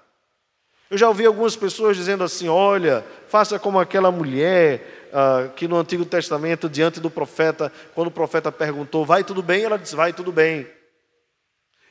Eu 0.89 0.97
já 0.97 1.09
ouvi 1.09 1.25
algumas 1.25 1.57
pessoas 1.57 1.97
dizendo 1.97 2.23
assim: 2.23 2.47
olha, 2.47 3.05
faça 3.27 3.59
como 3.59 3.81
aquela 3.81 4.11
mulher 4.11 5.09
uh, 5.11 5.49
que 5.55 5.67
no 5.67 5.75
Antigo 5.75 6.05
Testamento, 6.05 6.69
diante 6.69 7.01
do 7.01 7.09
profeta, 7.09 7.69
quando 7.93 8.07
o 8.07 8.11
profeta 8.11 8.49
perguntou, 8.49 9.05
vai 9.05 9.25
tudo 9.25 9.43
bem? 9.43 9.65
Ela 9.65 9.77
disse, 9.77 9.93
vai 9.93 10.13
tudo 10.13 10.31
bem. 10.31 10.65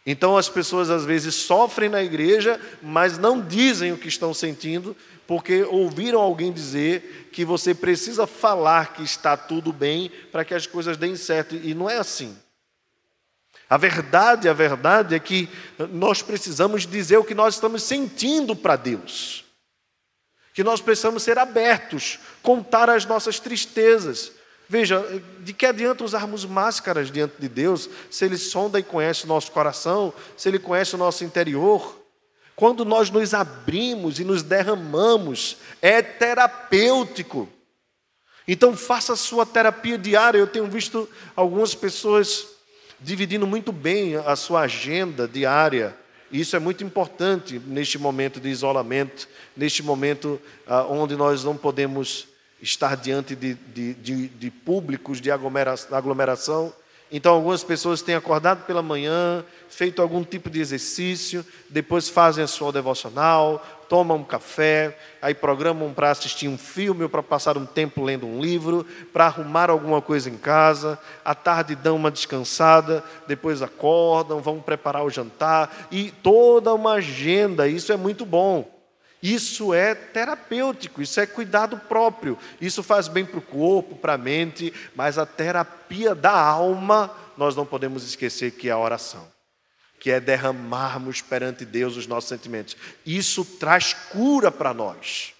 Então 0.07 0.38
as 0.38 0.49
pessoas 0.49 0.88
às 0.88 1.05
vezes 1.05 1.35
sofrem 1.35 1.91
na 1.91 2.02
igreja, 2.02 2.59
mas 2.83 3.19
não 3.19 3.41
dizem 3.41 3.93
o 3.93 3.99
que 3.99 4.09
estão 4.09 4.33
sentindo, 4.33 4.97
porque 5.26 5.62
ouviram 5.64 6.21
alguém 6.21 6.52
dizer 6.52 7.29
que 7.33 7.45
você 7.45 7.75
precisa 7.75 8.26
falar 8.26 8.93
que 8.93 9.02
está 9.02 9.37
tudo 9.37 9.73
bem 9.73 10.11
para 10.31 10.45
que 10.45 10.55
as 10.55 10.67
coisas 10.67 10.97
deem 10.97 11.17
certo, 11.17 11.55
e 11.55 11.75
não 11.75 11.88
é 11.88 11.99
assim. 11.99 12.37
A 13.69 13.76
verdade, 13.76 14.49
a 14.49 14.52
verdade 14.52 15.14
é 15.14 15.19
que 15.19 15.49
nós 15.91 16.21
precisamos 16.21 16.87
dizer 16.87 17.17
o 17.17 17.25
que 17.25 17.35
nós 17.35 17.55
estamos 17.55 17.83
sentindo 17.83 18.55
para 18.55 18.76
Deus. 18.76 19.45
Que 20.52 20.62
nós 20.62 20.83
precisamos 20.83 21.23
ser 21.23 21.38
abertos, 21.38 22.19
contar 22.43 22.91
as 22.91 23.07
nossas 23.07 23.41
tristezas, 23.41 24.33
Veja, 24.73 25.05
de 25.41 25.52
que 25.52 25.67
adianta 25.67 26.02
usarmos 26.02 26.47
máscaras 26.47 27.11
diante 27.11 27.35
de 27.38 27.47
Deus 27.47 27.91
se 28.11 28.25
Ele 28.25 28.38
sonda 28.38 28.81
e 28.81 28.83
conhece 28.83 29.25
o 29.25 29.29
nosso 29.29 29.52
coração, 29.52 30.14
se 30.35 30.49
Ele 30.49 30.59
conhece 30.59 30.95
o 30.95 30.99
nosso 30.99 31.25
interior? 31.25 32.01
Quando 32.54 32.85
nós 32.85 33.11
nos 33.11 33.35
abrimos 33.35 34.21
e 34.21 34.25
nos 34.25 34.42
derramamos, 34.42 35.56
é 35.80 36.02
terapêutico. 36.02 37.49
Então 38.47 38.76
faça 38.76 39.14
a 39.14 39.16
sua 39.16 39.47
terapia 39.47 39.97
diária. 39.97 40.38
Eu 40.38 40.47
tenho 40.47 40.66
visto 40.66 41.09
algumas 41.35 41.75
pessoas 41.75 42.47
dividindo 43.00 43.47
muito 43.47 43.73
bem 43.73 44.16
a 44.16 44.37
sua 44.37 44.62
agenda 44.62 45.26
diária. 45.26 45.97
Isso 46.30 46.56
é 46.56 46.59
muito 46.59 46.82
importante 46.82 47.59
neste 47.59 47.99
momento 47.99 48.40
de 48.40 48.49
isolamento, 48.49 49.28
neste 49.56 49.82
momento 49.82 50.40
ah, 50.66 50.85
onde 50.85 51.14
nós 51.14 51.44
não 51.44 51.56
podemos 51.56 52.26
estar 52.61 52.97
diante 52.97 53.35
de, 53.35 53.54
de, 53.54 53.94
de, 53.94 54.28
de 54.28 54.50
públicos 54.50 55.21
de 55.21 55.30
aglomeração. 55.30 56.73
Então, 57.14 57.35
algumas 57.35 57.62
pessoas 57.62 58.00
têm 58.00 58.14
acordado 58.14 58.64
pela 58.64 58.81
manhã, 58.81 59.45
feito 59.69 60.00
algum 60.00 60.25
tipo 60.25 60.49
de 60.49 60.61
exercício, 60.61 61.45
depois 61.69 62.09
fazem 62.09 62.42
a 62.42 62.47
sua 62.47 62.73
devocional, 62.73 63.62
tomam 63.87 64.16
um 64.16 64.25
café, 64.25 64.97
aí 65.21 65.35
programam 65.35 65.92
para 65.92 66.11
assistir 66.11 66.48
um 66.48 66.57
filme 66.57 67.03
ou 67.03 67.11
para 67.11 67.22
passar 67.22 67.59
um 67.59 67.66
tempo 67.66 68.03
lendo 68.03 68.27
um 68.27 68.40
livro, 68.40 68.87
para 69.12 69.27
arrumar 69.27 69.68
alguma 69.68 70.01
coisa 70.01 70.31
em 70.31 70.38
casa, 70.38 70.98
à 71.22 71.35
tarde 71.35 71.75
dão 71.75 71.96
uma 71.96 72.11
descansada, 72.11 73.05
depois 73.29 73.61
acordam, 73.61 74.40
vão 74.40 74.59
preparar 74.59 75.05
o 75.05 75.11
jantar 75.11 75.88
e 75.92 76.11
toda 76.11 76.72
uma 76.72 76.92
agenda, 76.94 77.68
isso 77.68 77.92
é 77.92 77.96
muito 77.98 78.25
bom. 78.25 78.71
Isso 79.22 79.72
é 79.72 79.94
terapêutico, 79.94 81.00
isso 81.00 81.20
é 81.20 81.26
cuidado 81.26 81.78
próprio. 81.78 82.37
Isso 82.61 82.82
faz 82.82 83.06
bem 83.06 83.24
para 83.24 83.38
o 83.38 83.42
corpo, 83.42 83.94
para 83.94 84.14
a 84.14 84.18
mente, 84.18 84.72
mas 84.96 85.16
a 85.16 85.24
terapia 85.24 86.12
da 86.12 86.32
alma, 86.32 87.14
nós 87.37 87.54
não 87.54 87.64
podemos 87.64 88.02
esquecer 88.02 88.50
que 88.50 88.68
é 88.68 88.72
a 88.72 88.78
oração, 88.78 89.30
que 90.00 90.11
é 90.11 90.18
derramarmos 90.18 91.22
perante 91.22 91.64
Deus 91.64 91.96
os 91.96 92.08
nossos 92.08 92.28
sentimentos. 92.28 92.76
Isso 93.06 93.44
traz 93.44 93.94
cura 93.94 94.50
para 94.50 94.74
nós. 94.74 95.35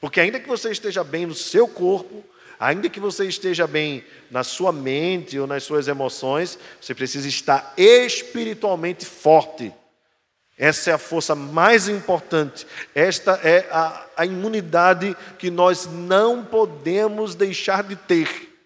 Porque 0.00 0.20
ainda 0.20 0.38
que 0.38 0.46
você 0.46 0.70
esteja 0.70 1.02
bem 1.02 1.26
no 1.26 1.34
seu 1.34 1.66
corpo, 1.66 2.24
ainda 2.60 2.88
que 2.88 3.00
você 3.00 3.26
esteja 3.26 3.66
bem 3.66 4.04
na 4.30 4.44
sua 4.44 4.70
mente 4.70 5.36
ou 5.40 5.46
nas 5.48 5.64
suas 5.64 5.88
emoções, 5.88 6.56
você 6.80 6.94
precisa 6.94 7.26
estar 7.26 7.74
espiritualmente 7.76 9.04
forte 9.04 9.72
essa 10.56 10.90
é 10.90 10.92
a 10.94 10.98
força 10.98 11.34
mais 11.34 11.88
importante. 11.88 12.66
Esta 12.94 13.32
é 13.42 13.66
a, 13.70 14.06
a, 14.16 14.26
imunidade 14.26 15.16
que 15.36 15.50
nós 15.50 15.86
não 15.86 16.44
podemos 16.44 17.34
deixar 17.34 17.82
de 17.82 17.96
ter. 17.96 18.56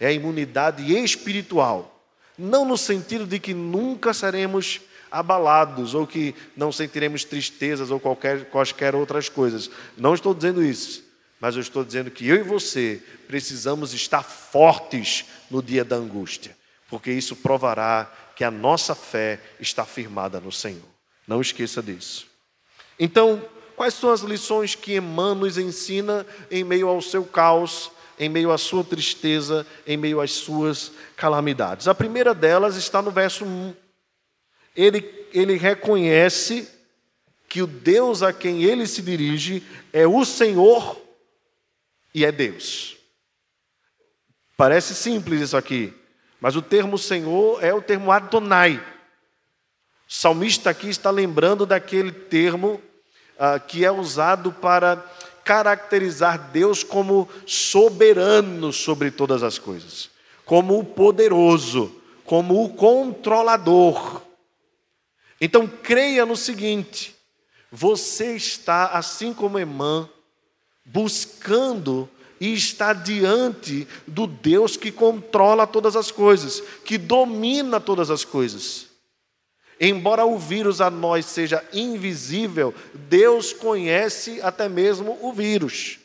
É 0.00 0.08
a 0.08 0.12
imunidade 0.12 0.92
espiritual. 0.92 2.02
Não 2.36 2.64
no 2.64 2.76
sentido 2.76 3.24
de 3.24 3.38
que 3.38 3.54
nunca 3.54 4.12
seremos 4.12 4.80
abalados 5.10 5.94
ou 5.94 6.04
que 6.04 6.34
não 6.56 6.72
sentiremos 6.72 7.24
tristezas 7.24 7.90
ou 7.92 8.00
qualquer, 8.00 8.46
quaisquer 8.46 8.94
outras 8.96 9.28
coisas. 9.28 9.70
Não 9.96 10.14
estou 10.14 10.34
dizendo 10.34 10.62
isso. 10.62 11.04
Mas 11.40 11.54
eu 11.54 11.60
estou 11.60 11.84
dizendo 11.84 12.10
que 12.10 12.26
eu 12.26 12.36
e 12.36 12.42
você 12.42 13.00
precisamos 13.28 13.94
estar 13.94 14.22
fortes 14.22 15.26
no 15.48 15.62
dia 15.62 15.84
da 15.84 15.94
angústia. 15.94 16.56
Porque 16.88 17.12
isso 17.12 17.36
provará 17.36 18.10
que 18.34 18.42
a 18.42 18.50
nossa 18.50 18.94
fé 18.94 19.40
está 19.60 19.84
firmada 19.84 20.40
no 20.40 20.50
Senhor. 20.50 20.95
Não 21.26 21.40
esqueça 21.40 21.82
disso. 21.82 22.26
Então, 22.98 23.42
quais 23.74 23.94
são 23.94 24.10
as 24.10 24.20
lições 24.20 24.74
que 24.74 24.96
Emmanuel 24.96 25.34
nos 25.34 25.58
ensina 25.58 26.26
em 26.50 26.62
meio 26.62 26.88
ao 26.88 27.02
seu 27.02 27.24
caos, 27.24 27.90
em 28.18 28.28
meio 28.28 28.50
à 28.50 28.58
sua 28.58 28.84
tristeza, 28.84 29.66
em 29.86 29.96
meio 29.96 30.20
às 30.20 30.32
suas 30.32 30.92
calamidades? 31.16 31.88
A 31.88 31.94
primeira 31.94 32.34
delas 32.34 32.76
está 32.76 33.02
no 33.02 33.10
verso 33.10 33.44
1. 33.44 33.74
Ele, 34.74 35.28
ele 35.32 35.56
reconhece 35.56 36.68
que 37.48 37.62
o 37.62 37.66
Deus 37.66 38.22
a 38.22 38.32
quem 38.32 38.64
ele 38.64 38.86
se 38.86 39.02
dirige 39.02 39.62
é 39.92 40.06
o 40.06 40.24
Senhor 40.24 41.00
e 42.14 42.24
é 42.24 42.32
Deus. 42.32 42.96
Parece 44.56 44.94
simples 44.94 45.40
isso 45.40 45.56
aqui, 45.56 45.92
mas 46.40 46.56
o 46.56 46.62
termo 46.62 46.96
Senhor 46.96 47.62
é 47.62 47.74
o 47.74 47.82
termo 47.82 48.10
Adonai. 48.10 48.82
O 50.08 50.12
salmista 50.12 50.70
aqui 50.70 50.88
está 50.88 51.10
lembrando 51.10 51.66
daquele 51.66 52.12
termo 52.12 52.80
ah, 53.38 53.58
que 53.58 53.84
é 53.84 53.90
usado 53.90 54.52
para 54.52 55.04
caracterizar 55.44 56.50
Deus 56.50 56.82
como 56.82 57.28
soberano 57.44 58.72
sobre 58.72 59.10
todas 59.10 59.42
as 59.42 59.58
coisas, 59.58 60.10
como 60.44 60.78
o 60.78 60.84
poderoso, 60.84 61.94
como 62.24 62.64
o 62.64 62.70
controlador. 62.70 64.22
Então 65.40 65.66
creia 65.66 66.24
no 66.24 66.36
seguinte: 66.36 67.14
você 67.70 68.36
está, 68.36 68.86
assim 68.86 69.34
como 69.34 69.58
Emã, 69.58 70.08
buscando 70.84 72.08
e 72.40 72.52
está 72.54 72.92
diante 72.92 73.88
do 74.06 74.26
Deus 74.26 74.76
que 74.76 74.92
controla 74.92 75.66
todas 75.66 75.96
as 75.96 76.10
coisas, 76.10 76.62
que 76.84 76.96
domina 76.96 77.80
todas 77.80 78.10
as 78.10 78.24
coisas. 78.24 78.85
Embora 79.80 80.24
o 80.24 80.38
vírus 80.38 80.80
a 80.80 80.90
nós 80.90 81.26
seja 81.26 81.62
invisível, 81.72 82.74
Deus 82.94 83.52
conhece 83.52 84.40
até 84.42 84.68
mesmo 84.68 85.18
o 85.20 85.32
vírus. 85.32 85.98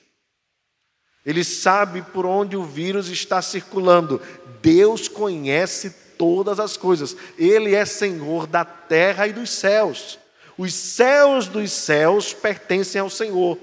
Ele 1.26 1.44
sabe 1.44 2.02
por 2.02 2.26
onde 2.26 2.58
o 2.58 2.64
vírus 2.64 3.08
está 3.08 3.42
circulando. 3.42 4.22
Deus 4.62 5.08
conhece 5.08 5.92
todas 6.18 6.60
as 6.60 6.76
coisas. 6.76 7.16
Ele 7.38 7.74
é 7.74 7.86
Senhor 7.86 8.48
da 8.48 8.66
terra 8.66 9.28
e 9.28 9.34
dos 9.34 9.50
céus. 9.52 10.20
Os 10.58 10.74
céus 10.74 11.48
dos 11.48 11.72
céus 11.72 12.34
pertencem 12.34 13.00
ao 13.00 13.10
Senhor. 13.10 13.58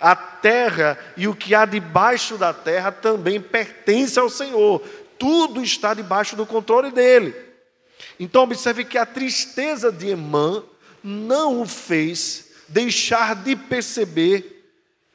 A 0.00 0.16
terra 0.16 0.98
e 1.16 1.28
o 1.28 1.34
que 1.34 1.54
há 1.54 1.64
debaixo 1.64 2.36
da 2.36 2.52
terra 2.52 2.90
também 2.90 3.40
pertence 3.40 4.18
ao 4.18 4.28
Senhor. 4.28 4.80
Tudo 5.18 5.62
está 5.62 5.94
debaixo 5.94 6.34
do 6.34 6.44
controle 6.44 6.90
dele. 6.90 7.34
Então, 8.18 8.42
observe 8.42 8.84
que 8.84 8.98
a 8.98 9.06
tristeza 9.06 9.90
de 9.90 10.08
Emã 10.08 10.62
não 11.02 11.60
o 11.60 11.66
fez 11.66 12.50
deixar 12.68 13.34
de 13.34 13.54
perceber 13.54 14.54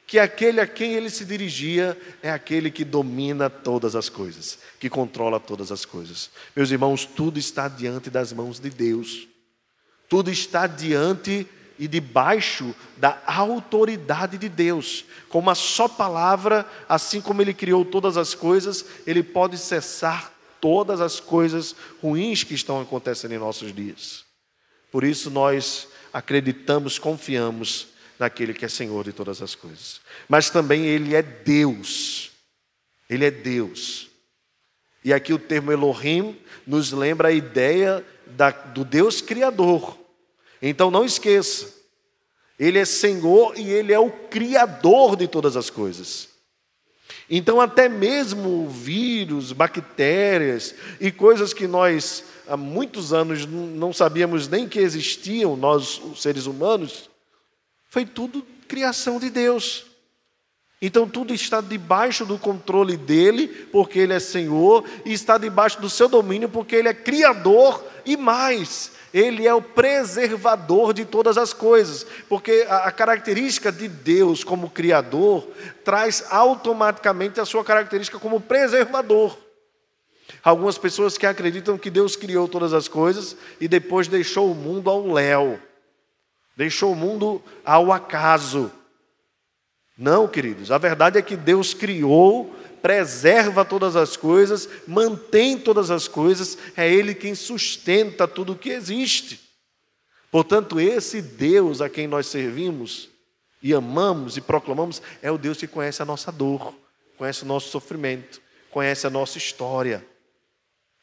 que 0.06 0.18
aquele 0.18 0.60
a 0.60 0.66
quem 0.66 0.94
ele 0.94 1.08
se 1.08 1.24
dirigia 1.24 1.96
é 2.20 2.32
aquele 2.32 2.68
que 2.68 2.84
domina 2.84 3.48
todas 3.48 3.94
as 3.94 4.08
coisas, 4.08 4.58
que 4.80 4.90
controla 4.90 5.38
todas 5.38 5.70
as 5.70 5.84
coisas. 5.84 6.30
Meus 6.54 6.72
irmãos, 6.72 7.04
tudo 7.04 7.38
está 7.38 7.68
diante 7.68 8.10
das 8.10 8.32
mãos 8.32 8.58
de 8.58 8.70
Deus, 8.70 9.28
tudo 10.08 10.28
está 10.28 10.66
diante 10.66 11.46
e 11.78 11.86
debaixo 11.86 12.74
da 12.96 13.22
autoridade 13.24 14.36
de 14.36 14.48
Deus. 14.48 15.04
Com 15.28 15.38
uma 15.38 15.54
só 15.54 15.86
palavra, 15.86 16.68
assim 16.88 17.20
como 17.20 17.40
Ele 17.40 17.54
criou 17.54 17.84
todas 17.84 18.16
as 18.16 18.34
coisas, 18.34 18.84
Ele 19.06 19.22
pode 19.22 19.56
cessar 19.56 20.32
todas 20.60 21.00
as 21.00 21.20
coisas 21.20 21.74
ruins 22.02 22.44
que 22.44 22.54
estão 22.54 22.80
acontecendo 22.80 23.32
em 23.32 23.38
nossos 23.38 23.74
dias. 23.74 24.24
Por 24.90 25.04
isso 25.04 25.30
nós 25.30 25.88
acreditamos, 26.12 26.98
confiamos 26.98 27.88
naquele 28.18 28.52
que 28.52 28.64
é 28.64 28.68
Senhor 28.68 29.04
de 29.04 29.12
todas 29.12 29.40
as 29.40 29.54
coisas. 29.54 30.00
Mas 30.28 30.50
também 30.50 30.86
Ele 30.86 31.14
é 31.14 31.22
Deus. 31.22 32.30
Ele 33.08 33.24
é 33.24 33.30
Deus. 33.30 34.08
E 35.04 35.12
aqui 35.12 35.32
o 35.32 35.38
termo 35.38 35.72
Elohim 35.72 36.38
nos 36.66 36.92
lembra 36.92 37.28
a 37.28 37.32
ideia 37.32 38.04
da, 38.26 38.50
do 38.50 38.84
Deus 38.84 39.20
Criador. 39.20 39.98
Então 40.60 40.90
não 40.90 41.04
esqueça, 41.04 41.74
Ele 42.58 42.78
é 42.78 42.84
Senhor 42.84 43.58
e 43.58 43.70
Ele 43.70 43.92
é 43.92 43.98
o 43.98 44.10
Criador 44.10 45.16
de 45.16 45.26
todas 45.26 45.56
as 45.56 45.70
coisas. 45.70 46.29
Então, 47.32 47.60
até 47.60 47.88
mesmo 47.88 48.68
vírus, 48.68 49.52
bactérias 49.52 50.74
e 51.00 51.12
coisas 51.12 51.54
que 51.54 51.68
nós 51.68 52.24
há 52.48 52.56
muitos 52.56 53.12
anos 53.12 53.46
não 53.46 53.92
sabíamos 53.92 54.48
nem 54.48 54.68
que 54.68 54.80
existiam, 54.80 55.56
nós, 55.56 56.00
os 56.02 56.20
seres 56.20 56.46
humanos, 56.46 57.08
foi 57.88 58.04
tudo 58.04 58.44
criação 58.66 59.20
de 59.20 59.30
Deus. 59.30 59.86
Então 60.82 61.06
tudo 61.06 61.34
está 61.34 61.60
debaixo 61.60 62.24
do 62.24 62.38
controle 62.38 62.96
dele, 62.96 63.48
porque 63.70 63.98
ele 63.98 64.14
é 64.14 64.20
Senhor, 64.20 64.84
e 65.04 65.12
está 65.12 65.36
debaixo 65.36 65.80
do 65.80 65.90
seu 65.90 66.08
domínio, 66.08 66.48
porque 66.48 66.74
ele 66.74 66.88
é 66.88 66.94
Criador 66.94 67.84
e 68.06 68.16
mais, 68.16 68.92
ele 69.12 69.46
é 69.46 69.52
o 69.52 69.60
preservador 69.60 70.94
de 70.94 71.04
todas 71.04 71.36
as 71.36 71.52
coisas, 71.52 72.06
porque 72.28 72.66
a, 72.68 72.90
característica 72.90 73.70
de 73.70 73.88
Deus 73.88 74.42
como 74.42 74.70
Criador 74.70 75.46
traz 75.84 76.24
automaticamente 76.30 77.40
a 77.40 77.44
sua 77.44 77.62
característica 77.62 78.18
como 78.18 78.40
preservador. 78.40 79.36
Algumas 80.42 80.78
pessoas 80.78 81.18
que 81.18 81.26
acreditam 81.26 81.76
que 81.76 81.90
Deus 81.90 82.16
criou 82.16 82.48
todas 82.48 82.72
as 82.72 82.88
coisas 82.88 83.36
e 83.60 83.68
depois 83.68 84.08
deixou 84.08 84.50
o 84.50 84.54
mundo 84.54 84.88
ao 84.88 85.12
léu, 85.12 85.60
deixou 86.56 86.92
o 86.92 86.96
mundo 86.96 87.42
ao 87.64 87.92
acaso. 87.92 88.72
Não, 90.00 90.26
queridos, 90.26 90.70
a 90.70 90.78
verdade 90.78 91.18
é 91.18 91.22
que 91.22 91.36
Deus 91.36 91.74
criou, 91.74 92.56
preserva 92.80 93.66
todas 93.66 93.96
as 93.96 94.16
coisas, 94.16 94.66
mantém 94.88 95.58
todas 95.58 95.90
as 95.90 96.08
coisas, 96.08 96.56
é 96.74 96.90
Ele 96.90 97.14
quem 97.14 97.34
sustenta 97.34 98.26
tudo 98.26 98.54
o 98.54 98.56
que 98.56 98.70
existe. 98.70 99.38
Portanto, 100.30 100.80
esse 100.80 101.20
Deus 101.20 101.82
a 101.82 101.90
quem 101.90 102.06
nós 102.06 102.28
servimos 102.28 103.10
e 103.62 103.74
amamos 103.74 104.38
e 104.38 104.40
proclamamos 104.40 105.02
é 105.20 105.30
o 105.30 105.36
Deus 105.36 105.58
que 105.58 105.66
conhece 105.66 106.00
a 106.00 106.06
nossa 106.06 106.32
dor, 106.32 106.74
conhece 107.18 107.42
o 107.42 107.46
nosso 107.46 107.68
sofrimento, 107.68 108.40
conhece 108.70 109.06
a 109.06 109.10
nossa 109.10 109.36
história. 109.36 110.02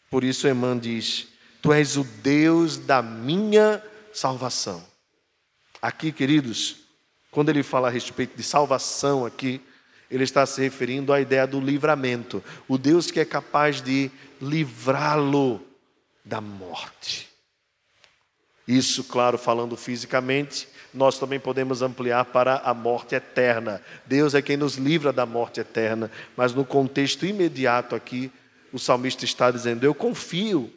Por 0.09 0.23
isso, 0.23 0.47
Emã 0.47 0.75
diz: 0.75 1.27
Tu 1.61 1.71
és 1.71 1.97
o 1.97 2.03
Deus 2.03 2.77
da 2.77 3.03
minha 3.03 3.79
salvação. 4.11 4.83
Aqui, 5.79 6.11
queridos, 6.11 6.86
quando 7.37 7.49
ele 7.49 7.61
fala 7.61 7.87
a 7.87 7.91
respeito 7.91 8.35
de 8.35 8.41
salvação 8.41 9.23
aqui, 9.23 9.61
ele 10.09 10.23
está 10.23 10.43
se 10.43 10.59
referindo 10.59 11.13
à 11.13 11.21
ideia 11.21 11.45
do 11.45 11.59
livramento. 11.59 12.43
O 12.67 12.79
Deus 12.79 13.11
que 13.11 13.19
é 13.19 13.25
capaz 13.25 13.79
de 13.79 14.09
livrá-lo 14.41 15.61
da 16.25 16.41
morte. 16.41 17.29
Isso, 18.67 19.03
claro, 19.03 19.37
falando 19.37 19.77
fisicamente, 19.77 20.67
nós 20.91 21.19
também 21.19 21.39
podemos 21.39 21.83
ampliar 21.83 22.25
para 22.25 22.55
a 22.55 22.73
morte 22.73 23.13
eterna. 23.13 23.83
Deus 24.07 24.33
é 24.33 24.41
quem 24.41 24.57
nos 24.57 24.77
livra 24.77 25.13
da 25.13 25.27
morte 25.27 25.59
eterna, 25.59 26.09
mas 26.35 26.55
no 26.55 26.65
contexto 26.65 27.23
imediato 27.23 27.95
aqui, 27.95 28.31
o 28.73 28.79
salmista 28.79 29.25
está 29.25 29.51
dizendo: 29.51 29.83
Eu 29.83 29.93
confio 29.93 30.73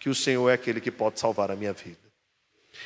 que 0.00 0.08
o 0.08 0.14
Senhor 0.16 0.50
é 0.50 0.54
aquele 0.54 0.80
que 0.80 0.90
pode 0.90 1.20
salvar 1.20 1.52
a 1.52 1.54
minha 1.54 1.72
vida. 1.72 2.00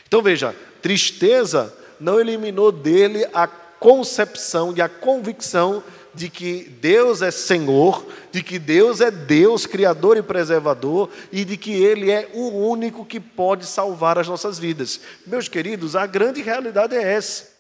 Então 0.07 0.21
veja, 0.21 0.55
tristeza 0.83 1.75
não 2.01 2.21
eliminou 2.21 2.71
dele 2.73 3.27
a 3.33 3.47
concepção 3.47 4.73
e 4.77 4.81
a 4.81 4.89
convicção 4.89 5.83
de 6.15 6.31
que 6.31 6.65
Deus 6.81 7.23
é 7.23 7.31
Senhor, 7.31 8.07
de 8.31 8.43
que 8.43 8.59
Deus 8.59 9.01
é 9.01 9.11
Deus, 9.11 9.67
Criador 9.67 10.17
e 10.17 10.23
preservador, 10.23 11.11
e 11.33 11.45
de 11.45 11.57
que 11.57 11.73
Ele 11.73 12.11
é 12.11 12.31
o 12.33 12.49
único 12.49 13.05
que 13.05 13.19
pode 13.19 13.67
salvar 13.67 14.19
as 14.19 14.29
nossas 14.29 14.59
vidas. 14.59 15.01
Meus 15.27 15.49
queridos, 15.49 15.97
a 15.97 16.07
grande 16.07 16.41
realidade 16.41 16.95
é 16.95 17.03
essa. 17.03 17.53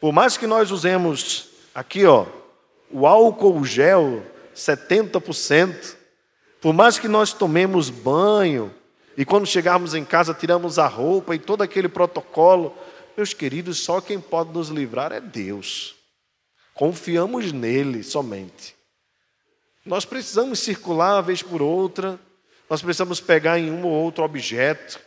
Por 0.00 0.12
mais 0.12 0.36
que 0.36 0.46
nós 0.46 0.70
usemos 0.70 1.50
aqui, 1.74 2.06
ó, 2.06 2.26
o 2.90 3.06
álcool 3.06 3.64
gel 3.64 4.22
70%, 4.56 5.94
por 6.60 6.72
mais 6.72 6.98
que 6.98 7.08
nós 7.08 7.32
tomemos 7.32 7.90
banho, 7.90 8.72
e 9.16 9.24
quando 9.24 9.46
chegarmos 9.46 9.94
em 9.94 10.04
casa 10.04 10.32
tiramos 10.32 10.78
a 10.78 10.86
roupa 10.86 11.34
e 11.34 11.38
todo 11.38 11.62
aquele 11.62 11.88
protocolo, 11.88 12.74
meus 13.16 13.34
queridos, 13.34 13.78
só 13.78 14.00
quem 14.00 14.20
pode 14.20 14.50
nos 14.52 14.68
livrar 14.68 15.12
é 15.12 15.20
Deus. 15.20 15.94
Confiamos 16.74 17.52
nele 17.52 18.02
somente. 18.02 18.74
Nós 19.84 20.04
precisamos 20.04 20.60
circular 20.60 21.14
uma 21.14 21.22
vez 21.22 21.42
por 21.42 21.60
outra, 21.60 22.18
nós 22.70 22.80
precisamos 22.80 23.20
pegar 23.20 23.58
em 23.58 23.70
um 23.70 23.84
ou 23.84 23.92
outro 23.92 24.24
objeto. 24.24 25.00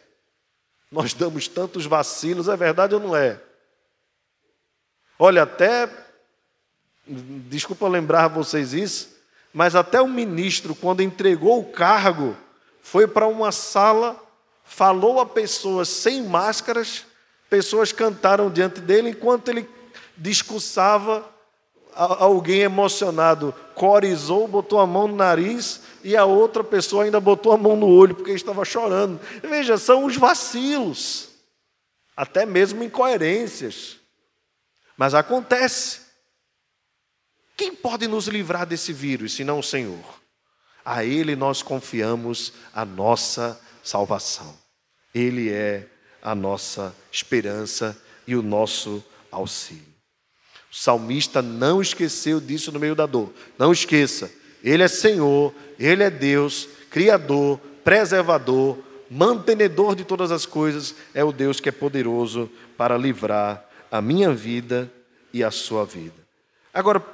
Nós 0.92 1.14
damos 1.14 1.48
tantos 1.48 1.86
vacilos, 1.86 2.48
é 2.48 2.56
verdade 2.56 2.94
ou 2.94 3.02
não 3.02 3.16
é? 3.16 3.42
Olha, 5.18 5.44
até, 5.44 5.90
desculpa 7.08 7.88
lembrar 7.88 8.28
vocês 8.28 8.74
isso, 8.74 9.16
mas 9.54 9.76
até 9.76 10.02
o 10.02 10.08
ministro, 10.08 10.76
quando 10.76 11.02
entregou 11.02 11.60
o 11.60 11.72
cargo, 11.72 12.36
foi 12.82 13.08
para 13.08 13.26
uma 13.26 13.52
sala, 13.52 14.22
falou 14.64 15.20
a 15.20 15.26
pessoas 15.26 15.88
sem 15.88 16.22
máscaras 16.22 17.06
Pessoas 17.56 17.94
cantaram 17.94 18.50
diante 18.50 18.82
dele 18.82 19.12
enquanto 19.12 19.48
ele 19.48 19.66
discursava. 20.18 21.26
Alguém 21.94 22.60
emocionado 22.60 23.56
corizou, 23.74 24.46
botou 24.46 24.78
a 24.82 24.86
mão 24.86 25.08
no 25.08 25.16
nariz 25.16 25.82
e 26.04 26.18
a 26.18 26.26
outra 26.26 26.66
pessoa 26.66 27.06
ainda 27.06 27.18
botou 27.22 27.54
a 27.54 27.58
mão 27.58 27.78
no 27.78 27.88
olho 27.88 28.14
porque 28.14 28.34
estava 28.34 28.66
chorando. 28.66 29.22
Veja, 29.42 29.78
são 29.78 30.04
os 30.04 30.18
vacilos, 30.18 31.30
até 32.14 32.46
mesmo 32.46 32.84
incoerências. 32.84 34.02
Mas 34.98 35.14
acontece. 35.14 36.02
Quem 37.56 37.74
pode 37.74 38.06
nos 38.06 38.28
livrar 38.28 38.66
desse 38.66 38.92
vírus, 38.92 39.34
senão 39.34 39.60
o 39.60 39.64
Senhor? 39.64 40.04
A 40.84 41.06
Ele 41.06 41.38
nós 41.38 41.62
confiamos 41.62 42.52
a 42.74 42.84
nossa 42.84 43.58
salvação. 43.82 44.54
Ele 45.14 45.50
é 45.54 45.88
a 46.26 46.34
nossa 46.34 46.96
esperança 47.12 47.96
e 48.26 48.36
o 48.36 48.42
nosso 48.42 49.06
auxílio. 49.32 49.94
O 50.72 50.76
salmista 50.76 51.40
não 51.40 51.84
esqueceu 51.84 52.42
disso 52.42 52.72
no 52.72 52.80
meio 52.80 52.96
da 52.96 53.06
dor. 53.06 53.32
Não 53.60 53.72
esqueça, 53.72 54.32
ele 54.64 54.82
é 54.82 54.88
Senhor, 54.88 55.54
ele 55.78 56.02
é 56.02 56.10
Deus, 56.10 56.68
criador, 56.90 57.60
preservador, 57.84 58.80
mantenedor 59.08 59.96
de 59.96 60.04
todas 60.04 60.32
as 60.32 60.48
coisas, 60.48 60.96
é 61.14 61.24
o 61.24 61.32
Deus 61.32 61.60
que 61.60 61.70
é 61.70 61.72
poderoso 61.72 62.50
para 62.76 62.98
livrar 62.98 63.64
a 63.92 64.02
minha 64.02 64.34
vida 64.34 64.92
e 65.32 65.44
a 65.44 65.52
sua 65.52 65.86
vida. 65.86 66.26
Agora, 66.74 67.06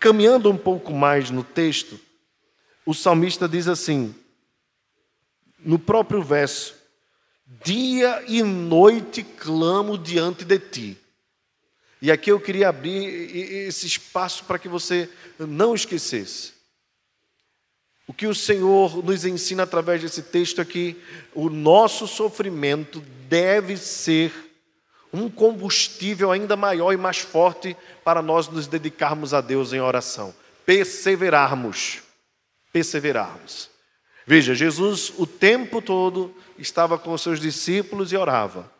caminhando 0.00 0.50
um 0.50 0.56
pouco 0.56 0.92
mais 0.92 1.30
no 1.30 1.44
texto, 1.44 2.00
o 2.84 2.92
salmista 2.92 3.48
diz 3.48 3.68
assim, 3.68 4.12
no 5.60 5.78
próprio 5.78 6.20
verso: 6.20 6.79
Dia 7.64 8.22
e 8.28 8.44
noite 8.44 9.24
clamo 9.24 9.98
diante 9.98 10.44
de 10.44 10.58
ti. 10.58 10.98
E 12.00 12.10
aqui 12.10 12.30
eu 12.30 12.40
queria 12.40 12.68
abrir 12.68 13.66
esse 13.66 13.86
espaço 13.86 14.44
para 14.44 14.58
que 14.58 14.68
você 14.68 15.08
não 15.38 15.74
esquecesse. 15.74 16.52
O 18.06 18.12
que 18.12 18.26
o 18.26 18.34
Senhor 18.34 19.04
nos 19.04 19.24
ensina 19.24 19.64
através 19.64 20.00
desse 20.00 20.22
texto 20.22 20.60
é 20.60 20.64
que 20.64 20.96
o 21.34 21.50
nosso 21.50 22.06
sofrimento 22.06 23.00
deve 23.28 23.76
ser 23.76 24.32
um 25.12 25.28
combustível 25.28 26.30
ainda 26.30 26.56
maior 26.56 26.92
e 26.92 26.96
mais 26.96 27.18
forte 27.18 27.76
para 28.04 28.22
nós 28.22 28.48
nos 28.48 28.68
dedicarmos 28.68 29.34
a 29.34 29.40
Deus 29.40 29.72
em 29.72 29.80
oração. 29.80 30.32
Perseverarmos. 30.64 31.98
Perseverarmos. 32.72 33.68
Veja, 34.26 34.54
Jesus 34.54 35.12
o 35.18 35.26
tempo 35.26 35.82
todo 35.82 36.34
estava 36.60 36.98
com 36.98 37.12
os 37.12 37.22
seus 37.22 37.40
discípulos 37.40 38.12
e 38.12 38.16
orava. 38.16 38.70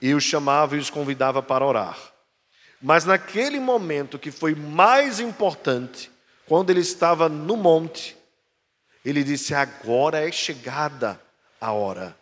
E 0.00 0.14
os 0.14 0.22
chamava 0.22 0.76
e 0.76 0.78
os 0.78 0.90
convidava 0.90 1.42
para 1.42 1.64
orar. 1.64 1.98
Mas 2.80 3.04
naquele 3.04 3.58
momento 3.58 4.18
que 4.18 4.30
foi 4.30 4.54
mais 4.54 5.20
importante, 5.20 6.10
quando 6.46 6.70
ele 6.70 6.80
estava 6.80 7.28
no 7.28 7.56
monte, 7.56 8.16
ele 9.04 9.24
disse: 9.24 9.54
Agora 9.54 10.26
é 10.26 10.30
chegada 10.30 11.20
a 11.60 11.72
hora. 11.72 12.16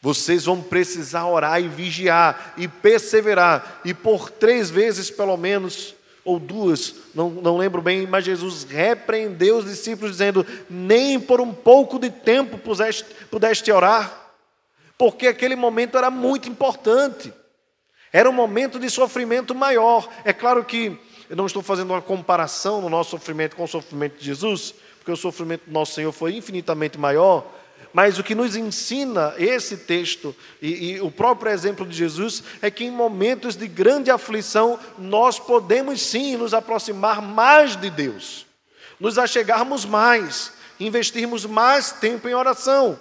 Vocês 0.00 0.44
vão 0.44 0.62
precisar 0.62 1.26
orar 1.26 1.62
e 1.62 1.68
vigiar 1.68 2.54
e 2.56 2.68
perseverar, 2.68 3.80
e 3.84 3.94
por 3.94 4.30
três 4.30 4.70
vezes 4.70 5.10
pelo 5.10 5.36
menos, 5.36 5.94
ou 6.24 6.38
duas, 6.38 6.94
não, 7.14 7.28
não 7.28 7.58
lembro 7.58 7.82
bem, 7.82 8.06
mas 8.06 8.24
Jesus 8.24 8.64
repreendeu 8.64 9.58
os 9.58 9.66
discípulos, 9.66 10.12
dizendo: 10.12 10.46
Nem 10.70 11.20
por 11.20 11.40
um 11.40 11.52
pouco 11.52 11.98
de 11.98 12.10
tempo 12.10 12.56
pudeste, 12.56 13.04
pudeste 13.30 13.70
orar, 13.70 14.32
porque 14.96 15.26
aquele 15.26 15.54
momento 15.54 15.98
era 15.98 16.10
muito 16.10 16.48
importante, 16.48 17.32
era 18.12 18.28
um 18.28 18.32
momento 18.32 18.78
de 18.78 18.88
sofrimento 18.88 19.54
maior. 19.54 20.08
É 20.24 20.32
claro 20.32 20.64
que 20.64 20.98
eu 21.28 21.36
não 21.36 21.46
estou 21.46 21.62
fazendo 21.62 21.90
uma 21.90 22.02
comparação 22.02 22.80
no 22.80 22.88
nosso 22.88 23.10
sofrimento 23.10 23.56
com 23.56 23.64
o 23.64 23.68
sofrimento 23.68 24.18
de 24.18 24.24
Jesus, 24.24 24.74
porque 24.98 25.12
o 25.12 25.16
sofrimento 25.16 25.64
do 25.66 25.72
nosso 25.72 25.92
Senhor 25.92 26.12
foi 26.12 26.34
infinitamente 26.34 26.98
maior, 26.98 27.46
mas 27.94 28.18
o 28.18 28.24
que 28.24 28.34
nos 28.34 28.56
ensina 28.56 29.32
esse 29.38 29.76
texto 29.76 30.34
e, 30.60 30.94
e, 30.94 31.00
o 31.00 31.12
próprio 31.12 31.52
exemplo 31.52 31.86
de 31.86 31.96
Jesus 31.96 32.42
é 32.60 32.68
que 32.68 32.84
em 32.84 32.90
momentos 32.90 33.54
de 33.54 33.68
grande 33.68 34.10
aflição 34.10 34.80
nós 34.98 35.38
podemos 35.38 36.02
sim 36.02 36.36
nos 36.36 36.52
aproximar 36.52 37.22
mais 37.22 37.76
de 37.76 37.88
Deus, 37.88 38.46
nos 38.98 39.16
achegarmos 39.16 39.84
mais, 39.84 40.52
investirmos 40.80 41.46
mais 41.46 41.92
tempo 41.92 42.28
em 42.28 42.34
oração. 42.34 43.00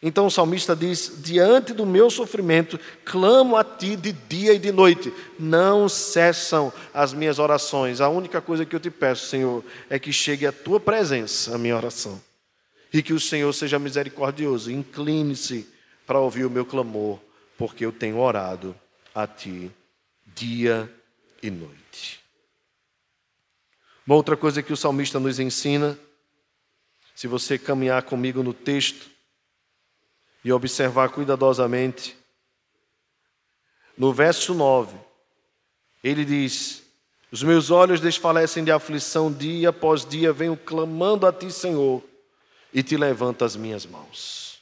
Então 0.00 0.26
o 0.26 0.30
salmista 0.30 0.76
diz: 0.76 1.14
Diante 1.16 1.72
do 1.72 1.84
meu 1.84 2.08
sofrimento, 2.08 2.78
clamo 3.04 3.56
a 3.56 3.64
ti 3.64 3.96
de 3.96 4.12
dia 4.12 4.52
e 4.52 4.58
de 4.60 4.70
noite, 4.70 5.12
não 5.36 5.88
cessam 5.88 6.72
as 6.94 7.12
minhas 7.12 7.40
orações. 7.40 8.00
A 8.00 8.08
única 8.08 8.40
coisa 8.40 8.64
que 8.64 8.76
eu 8.76 8.78
te 8.78 8.90
peço, 8.90 9.26
Senhor, 9.26 9.64
é 9.90 9.98
que 9.98 10.12
chegue 10.12 10.46
a 10.46 10.52
tua 10.52 10.78
presença, 10.78 11.56
a 11.56 11.58
minha 11.58 11.74
oração 11.74 12.27
e 12.92 13.02
que 13.02 13.12
o 13.12 13.20
Senhor 13.20 13.52
seja 13.52 13.78
misericordioso. 13.78 14.70
Incline-se 14.70 15.66
para 16.06 16.18
ouvir 16.18 16.44
o 16.44 16.50
meu 16.50 16.64
clamor, 16.64 17.18
porque 17.56 17.84
eu 17.84 17.92
tenho 17.92 18.18
orado 18.18 18.74
a 19.14 19.26
Ti 19.26 19.70
dia 20.34 20.92
e 21.42 21.50
noite. 21.50 22.20
Uma 24.06 24.16
outra 24.16 24.36
coisa 24.36 24.62
que 24.62 24.72
o 24.72 24.76
salmista 24.76 25.20
nos 25.20 25.38
ensina, 25.38 25.98
se 27.14 27.26
você 27.26 27.58
caminhar 27.58 28.02
comigo 28.04 28.42
no 28.42 28.54
texto 28.54 29.10
e 30.44 30.52
observar 30.52 31.10
cuidadosamente, 31.10 32.16
no 33.96 34.12
verso 34.12 34.54
9, 34.54 34.96
ele 36.02 36.24
diz: 36.24 36.84
Os 37.30 37.42
meus 37.42 37.70
olhos 37.70 38.00
desfalecem 38.00 38.64
de 38.64 38.70
aflição, 38.70 39.30
dia 39.30 39.70
após 39.70 40.06
dia 40.06 40.32
venho 40.32 40.56
clamando 40.56 41.26
a 41.26 41.32
Ti, 41.32 41.50
Senhor 41.52 42.07
e 42.72 42.82
te 42.82 42.96
levanto 42.96 43.44
as 43.44 43.56
minhas 43.56 43.86
mãos. 43.86 44.58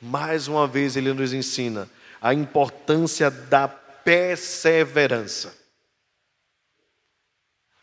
Mais 0.00 0.48
uma 0.48 0.66
vez 0.66 0.96
ele 0.96 1.12
nos 1.12 1.32
ensina 1.32 1.88
a 2.20 2.34
importância 2.34 3.30
da 3.30 3.68
perseverança. 3.68 5.54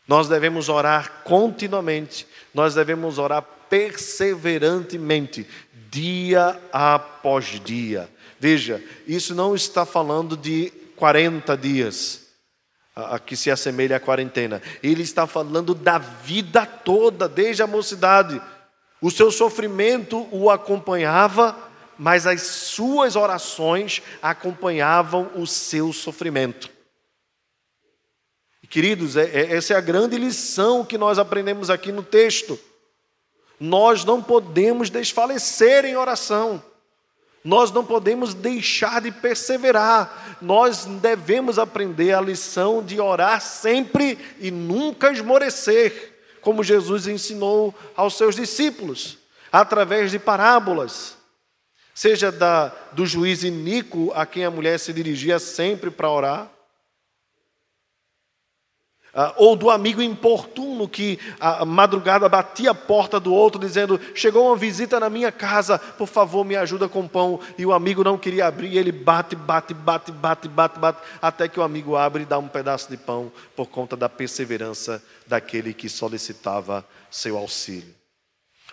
Nós 0.08 0.30
devemos 0.30 0.70
orar 0.70 1.24
continuamente, 1.24 2.26
nós 2.54 2.76
devemos 2.76 3.18
orar 3.18 3.42
perseverantemente, 3.70 5.46
dia 5.90 6.60
após 6.72 7.60
dia. 7.64 8.10
Veja, 8.40 8.82
isso 9.06 9.36
não 9.36 9.56
está 9.56 9.86
falando 9.86 10.38
de 10.38 10.72
40 10.96 11.58
dias, 11.58 12.28
a, 12.96 13.20
que 13.20 13.36
se 13.36 13.52
assemelha 13.52 13.98
à 13.98 14.00
quarentena. 14.00 14.62
Ele 14.82 15.04
está 15.04 15.28
falando 15.28 15.76
da 15.76 15.98
vida 15.98 16.66
toda, 16.66 17.28
desde 17.28 17.62
a 17.62 17.68
mocidade. 17.68 18.42
O 19.02 19.12
seu 19.12 19.32
sofrimento 19.32 20.28
o 20.32 20.50
acompanhava, 20.50 21.56
mas 21.98 22.26
as 22.26 22.42
suas 22.42 23.16
orações 23.16 24.02
acompanhavam 24.22 25.32
o 25.36 25.46
seu 25.46 25.94
sofrimento. 25.94 26.70
Queridos, 28.70 29.16
é, 29.16 29.24
é, 29.24 29.56
essa 29.56 29.74
é 29.74 29.78
a 29.78 29.82
grande 29.82 30.18
lição 30.18 30.84
que 30.84 30.98
nós 30.98 31.18
aprendemos 31.18 31.70
aqui 31.70 31.92
no 31.92 32.04
texto. 32.04 32.60
Nós 33.60 34.04
não 34.04 34.22
podemos 34.22 34.90
desfalecer 34.90 35.86
em 35.86 35.96
oração. 35.96 36.62
Nós 37.44 37.72
não 37.72 37.86
podemos 37.86 38.34
deixar 38.34 39.00
de 39.00 39.12
perseverar. 39.12 40.38
Nós 40.42 40.86
devemos 40.86 41.58
aprender 41.58 42.12
a 42.12 42.20
lição 42.20 42.84
de 42.84 43.00
orar 43.00 43.42
sempre 43.42 44.18
e 44.40 44.52
nunca 44.52 45.12
esmorecer 45.12 46.17
como 46.48 46.64
Jesus 46.64 47.08
ensinou 47.08 47.76
aos 47.94 48.16
seus 48.16 48.34
discípulos, 48.34 49.18
através 49.52 50.12
de 50.12 50.18
parábolas, 50.18 51.18
seja 51.94 52.32
da, 52.32 52.70
do 52.94 53.06
juiz 53.06 53.44
iníquo 53.44 54.14
a 54.16 54.26
quem 54.26 54.46
a 54.46 54.50
mulher 54.50 54.80
se 54.80 54.94
dirigia 54.94 55.40
sempre 55.40 55.92
para 55.92 56.10
orar, 56.10 56.50
ou 59.36 59.56
do 59.56 59.70
amigo 59.70 60.02
importuno 60.02 60.88
que 60.88 61.18
a 61.40 61.66
madrugada 61.66 62.30
batia 62.30 62.72
a 62.72 62.76
porta 62.76 63.20
do 63.20 63.34
outro, 63.34 63.60
dizendo: 63.60 64.00
Chegou 64.14 64.48
uma 64.48 64.56
visita 64.56 65.00
na 65.00 65.10
minha 65.10 65.32
casa, 65.32 65.80
por 65.80 66.08
favor, 66.08 66.46
me 66.46 66.56
ajuda 66.56 66.88
com 66.88 67.08
pão. 67.08 67.40
E 67.58 67.66
o 67.66 67.74
amigo 67.74 68.04
não 68.04 68.18
queria 68.18 68.46
abrir, 68.46 68.74
e 68.74 68.78
ele 68.78 68.92
bate, 68.92 69.36
bate, 69.36 69.74
bate, 69.74 70.12
bate, 70.12 70.48
bate, 70.48 70.80
bate, 70.80 71.00
até 71.20 71.48
que 71.48 71.60
o 71.60 71.64
amigo 71.64 71.96
abre 71.96 72.24
e 72.24 72.26
dá 72.26 72.38
um 72.38 72.48
pedaço 72.48 72.90
de 72.90 72.98
pão, 72.98 73.32
por 73.56 73.66
conta 73.66 73.98
da 73.98 74.08
perseverança 74.08 75.04
daquele 75.26 75.74
que 75.74 75.90
solicitava 75.90 76.86
seu 77.10 77.38
auxílio. 77.38 77.96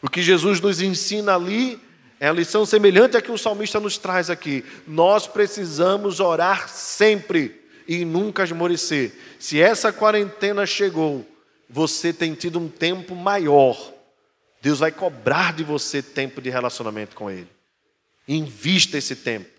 O 0.03 0.11
que 0.11 0.23
Jesus 0.23 0.61
nos 0.61 0.83
ensina 0.83 1.35
ali 1.35 1.81
é 2.21 2.29
a 2.29 2.33
lição 2.33 2.67
semelhante 2.67 3.17
à 3.17 3.23
que 3.23 3.33
o 3.33 3.39
salmista 3.39 3.81
nos 3.81 3.97
traz 3.97 4.29
aqui. 4.29 4.63
Nós 4.87 5.27
precisamos 5.27 6.21
orar 6.21 6.69
sempre 6.69 7.64
e 7.87 8.05
nunca 8.05 8.45
esmorecer. 8.45 9.13
Se 9.39 9.61
essa 9.61 9.93
quarentena 9.93 10.67
chegou, 10.67 11.27
você 11.69 12.13
tem 12.13 12.35
tido 12.35 12.59
um 12.59 12.69
tempo 12.69 13.15
maior, 13.15 13.93
Deus 14.63 14.79
vai 14.79 14.91
cobrar 14.91 15.53
de 15.53 15.63
você 15.63 16.03
tempo 16.03 16.41
de 16.41 16.49
relacionamento 16.49 17.15
com 17.15 17.31
Ele. 17.31 17.49
Invista 18.27 18.97
esse 18.97 19.17
tempo. 19.17 19.51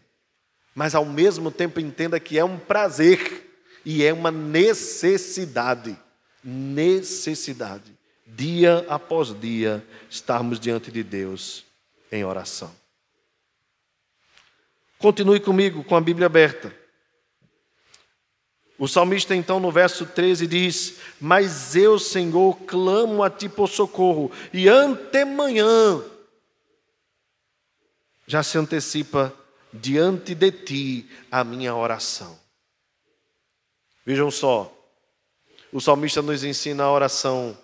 Mas 0.74 0.96
ao 0.96 1.06
mesmo 1.06 1.52
tempo 1.52 1.80
entenda 1.80 2.20
que 2.20 2.38
é 2.38 2.44
um 2.44 2.58
prazer 2.58 3.46
e 3.86 4.04
é 4.04 4.12
uma 4.12 4.32
necessidade. 4.32 5.96
Necessidade. 6.44 7.94
Dia 8.26 8.86
após 8.90 9.40
dia, 9.40 9.86
estarmos 10.10 10.60
diante 10.60 10.92
de 10.92 11.04
Deus 11.04 11.64
em 12.12 12.26
oração. 12.26 12.74
Continue 14.98 15.40
comigo 15.40 15.84
com 15.84 15.96
a 15.96 16.02
Bíblia 16.02 16.26
aberta. 16.26 16.76
O 18.78 18.88
salmista, 18.88 19.34
então, 19.34 19.60
no 19.60 19.72
verso 19.72 20.06
13, 20.06 20.48
diz: 20.48 20.96
Mas 21.20 21.76
eu, 21.76 21.98
Senhor, 21.98 22.58
clamo 22.66 23.24
a 23.24 23.30
ti 23.30 23.48
por 23.48 23.70
socorro, 23.70 24.32
e 24.54 24.68
antemanhã 24.68 26.04
já 28.28 28.44
se 28.44 28.58
antecipa 28.58 29.34
diante 29.72 30.36
de 30.36 30.52
ti 30.52 31.10
a 31.32 31.44
minha 31.44 31.74
oração. 31.74 32.38
Vejam 34.06 34.30
só, 34.30 34.72
o 35.72 35.80
salmista 35.80 36.22
nos 36.22 36.44
ensina 36.44 36.84
a 36.84 36.92
oração 36.92 37.58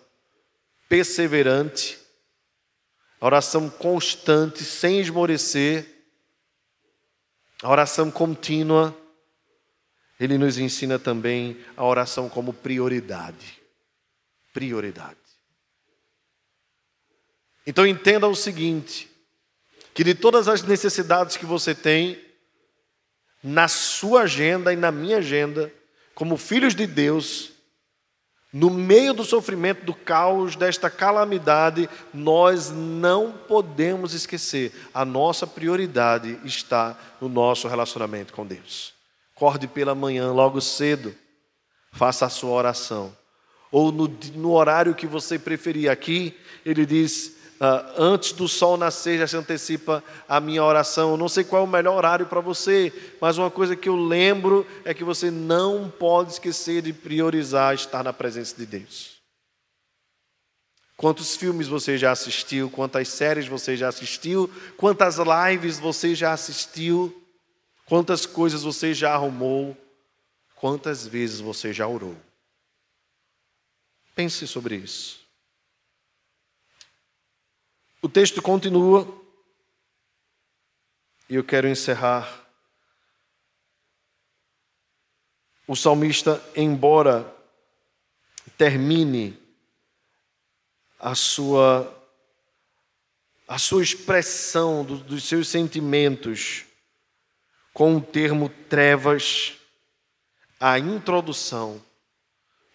perseverante, 0.87 1.99
a 3.19 3.25
oração 3.25 3.69
constante, 3.69 4.63
sem 4.63 4.99
esmorecer, 4.99 5.85
a 7.61 7.69
oração 7.69 8.09
contínua 8.09 8.95
ele 10.21 10.37
nos 10.37 10.59
ensina 10.59 10.99
também 10.99 11.57
a 11.75 11.83
oração 11.83 12.29
como 12.29 12.53
prioridade. 12.53 13.59
Prioridade. 14.53 15.17
Então 17.65 17.87
entenda 17.87 18.27
o 18.27 18.35
seguinte: 18.35 19.09
que 19.95 20.03
de 20.03 20.13
todas 20.13 20.47
as 20.47 20.61
necessidades 20.61 21.37
que 21.37 21.45
você 21.45 21.73
tem, 21.73 22.23
na 23.43 23.67
sua 23.67 24.21
agenda 24.21 24.71
e 24.71 24.75
na 24.75 24.91
minha 24.91 25.17
agenda, 25.17 25.73
como 26.13 26.37
filhos 26.37 26.75
de 26.75 26.85
Deus, 26.85 27.51
no 28.53 28.69
meio 28.69 29.15
do 29.15 29.23
sofrimento, 29.23 29.83
do 29.83 29.95
caos, 29.95 30.55
desta 30.55 30.87
calamidade, 30.87 31.89
nós 32.13 32.69
não 32.69 33.31
podemos 33.31 34.13
esquecer, 34.13 34.71
a 34.93 35.03
nossa 35.03 35.47
prioridade 35.47 36.39
está 36.43 36.95
no 37.19 37.27
nosso 37.27 37.67
relacionamento 37.67 38.33
com 38.33 38.45
Deus. 38.45 39.00
Acorde 39.41 39.67
pela 39.67 39.95
manhã, 39.95 40.31
logo 40.31 40.61
cedo, 40.61 41.15
faça 41.93 42.27
a 42.27 42.29
sua 42.29 42.51
oração. 42.51 43.11
Ou 43.71 43.91
no, 43.91 44.07
no 44.35 44.51
horário 44.51 44.93
que 44.93 45.07
você 45.07 45.39
preferir. 45.39 45.89
Aqui, 45.89 46.37
ele 46.63 46.85
diz: 46.85 47.37
uh, 47.59 47.91
antes 47.97 48.33
do 48.33 48.47
sol 48.47 48.77
nascer, 48.77 49.17
já 49.17 49.25
se 49.25 49.35
antecipa 49.35 50.03
a 50.29 50.39
minha 50.39 50.63
oração. 50.63 51.09
Eu 51.09 51.17
não 51.17 51.27
sei 51.27 51.43
qual 51.43 51.63
é 51.63 51.65
o 51.65 51.67
melhor 51.67 51.97
horário 51.97 52.27
para 52.27 52.39
você, 52.39 52.93
mas 53.19 53.39
uma 53.39 53.49
coisa 53.49 53.75
que 53.75 53.89
eu 53.89 53.95
lembro 53.95 54.63
é 54.85 54.93
que 54.93 55.03
você 55.03 55.31
não 55.31 55.89
pode 55.89 56.33
esquecer 56.33 56.83
de 56.83 56.93
priorizar 56.93 57.73
estar 57.73 58.03
na 58.03 58.13
presença 58.13 58.55
de 58.55 58.67
Deus. 58.67 59.21
Quantos 60.95 61.35
filmes 61.35 61.67
você 61.67 61.97
já 61.97 62.11
assistiu? 62.11 62.69
Quantas 62.69 63.07
séries 63.07 63.47
você 63.47 63.75
já 63.75 63.87
assistiu? 63.87 64.47
Quantas 64.77 65.17
lives 65.17 65.79
você 65.79 66.13
já 66.13 66.31
assistiu? 66.31 67.20
Quantas 67.91 68.25
coisas 68.25 68.63
você 68.63 68.93
já 68.93 69.13
arrumou? 69.13 69.75
Quantas 70.55 71.05
vezes 71.05 71.41
você 71.41 71.73
já 71.73 71.85
orou? 71.85 72.15
Pense 74.15 74.47
sobre 74.47 74.77
isso. 74.77 75.19
O 78.01 78.07
texto 78.07 78.41
continua 78.41 79.05
e 81.27 81.35
eu 81.35 81.43
quero 81.43 81.67
encerrar. 81.67 82.47
O 85.67 85.75
salmista, 85.75 86.41
embora 86.55 87.29
termine 88.57 89.37
a 90.97 91.13
sua, 91.13 91.93
a 93.45 93.57
sua 93.59 93.83
expressão 93.83 94.85
do, 94.85 94.95
dos 94.95 95.25
seus 95.25 95.49
sentimentos 95.49 96.70
com 97.73 97.97
o 97.97 98.01
termo 98.01 98.49
trevas, 98.69 99.53
a 100.59 100.77
introdução 100.77 101.81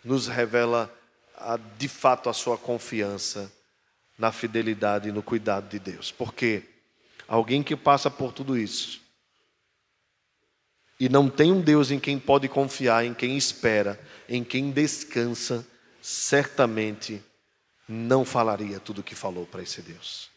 nos 0.03 0.27
revela 0.27 0.93
a, 1.37 1.57
de 1.57 1.89
fato 1.89 2.29
a 2.29 2.33
sua 2.33 2.57
confiança 2.57 3.53
na 4.19 4.33
fidelidade 4.33 5.09
e 5.09 5.13
no 5.13 5.23
cuidado 5.23 5.69
de 5.69 5.79
Deus. 5.79 6.11
Porque 6.11 6.63
alguém 7.29 7.63
que 7.63 7.77
passa 7.77 8.11
por 8.11 8.33
tudo 8.33 8.57
isso 8.57 9.01
e 10.99 11.09
não 11.09 11.29
tem 11.29 11.53
um 11.53 11.61
Deus 11.61 11.91
em 11.91 12.01
quem 12.01 12.19
pode 12.19 12.49
confiar, 12.49 13.05
em 13.05 13.13
quem 13.13 13.37
espera, 13.37 14.01
em 14.29 14.43
quem 14.43 14.71
descansa, 14.71 15.67
certamente 16.01 17.23
não 17.87 18.25
falaria 18.25 18.81
tudo 18.81 19.01
o 19.01 19.05
que 19.05 19.15
falou 19.15 19.47
para 19.47 19.63
esse 19.63 19.83
Deus. 19.83 20.31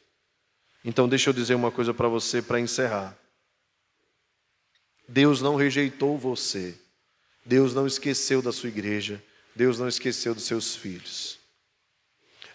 Então, 0.84 1.08
deixa 1.08 1.30
eu 1.30 1.34
dizer 1.34 1.56
uma 1.56 1.72
coisa 1.72 1.94
para 1.94 2.08
você 2.08 2.42
para 2.42 2.60
encerrar. 2.60 3.18
Deus 5.10 5.42
não 5.42 5.56
rejeitou 5.56 6.20
você, 6.20 6.78
Deus 7.44 7.74
não 7.74 7.88
esqueceu 7.88 8.44
da 8.44 8.52
sua 8.52 8.70
igreja, 8.70 9.24
Deus 9.56 9.80
não 9.80 9.88
esqueceu 9.88 10.36
dos 10.36 10.44
seus 10.44 10.76
filhos. 10.76 11.40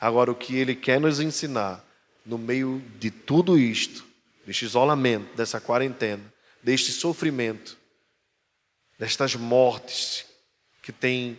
Agora, 0.00 0.30
o 0.30 0.36
que 0.36 0.56
Ele 0.56 0.76
quer 0.76 1.00
nos 1.00 1.18
ensinar, 1.18 1.84
no 2.24 2.38
meio 2.38 2.80
de 3.00 3.10
tudo 3.10 3.58
isto, 3.58 4.06
deste 4.46 4.64
isolamento, 4.64 5.34
dessa 5.34 5.60
quarentena, 5.60 6.32
deste 6.62 6.92
sofrimento, 6.92 7.76
destas 8.96 9.34
mortes 9.34 10.24
que 10.80 10.92
têm 10.92 11.36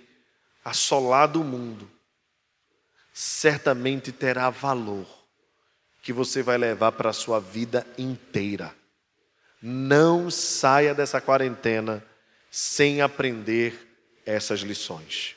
assolado 0.65 1.39
o 1.39 1.45
mundo, 1.45 1.89
certamente 3.13 4.12
terá 4.12 4.49
valor 4.49 5.08
que 6.01 6.12
você 6.12 6.43
vai 6.43 6.58
levar 6.58 6.91
para 6.91 7.12
a 7.12 7.13
sua 7.13 7.39
vida 7.39 7.88
inteira. 7.97 8.75
Não 9.67 10.30
saia 10.30 10.93
dessa 10.93 11.19
quarentena 11.19 12.06
sem 12.51 13.01
aprender 13.01 13.73
essas 14.23 14.60
lições. 14.60 15.36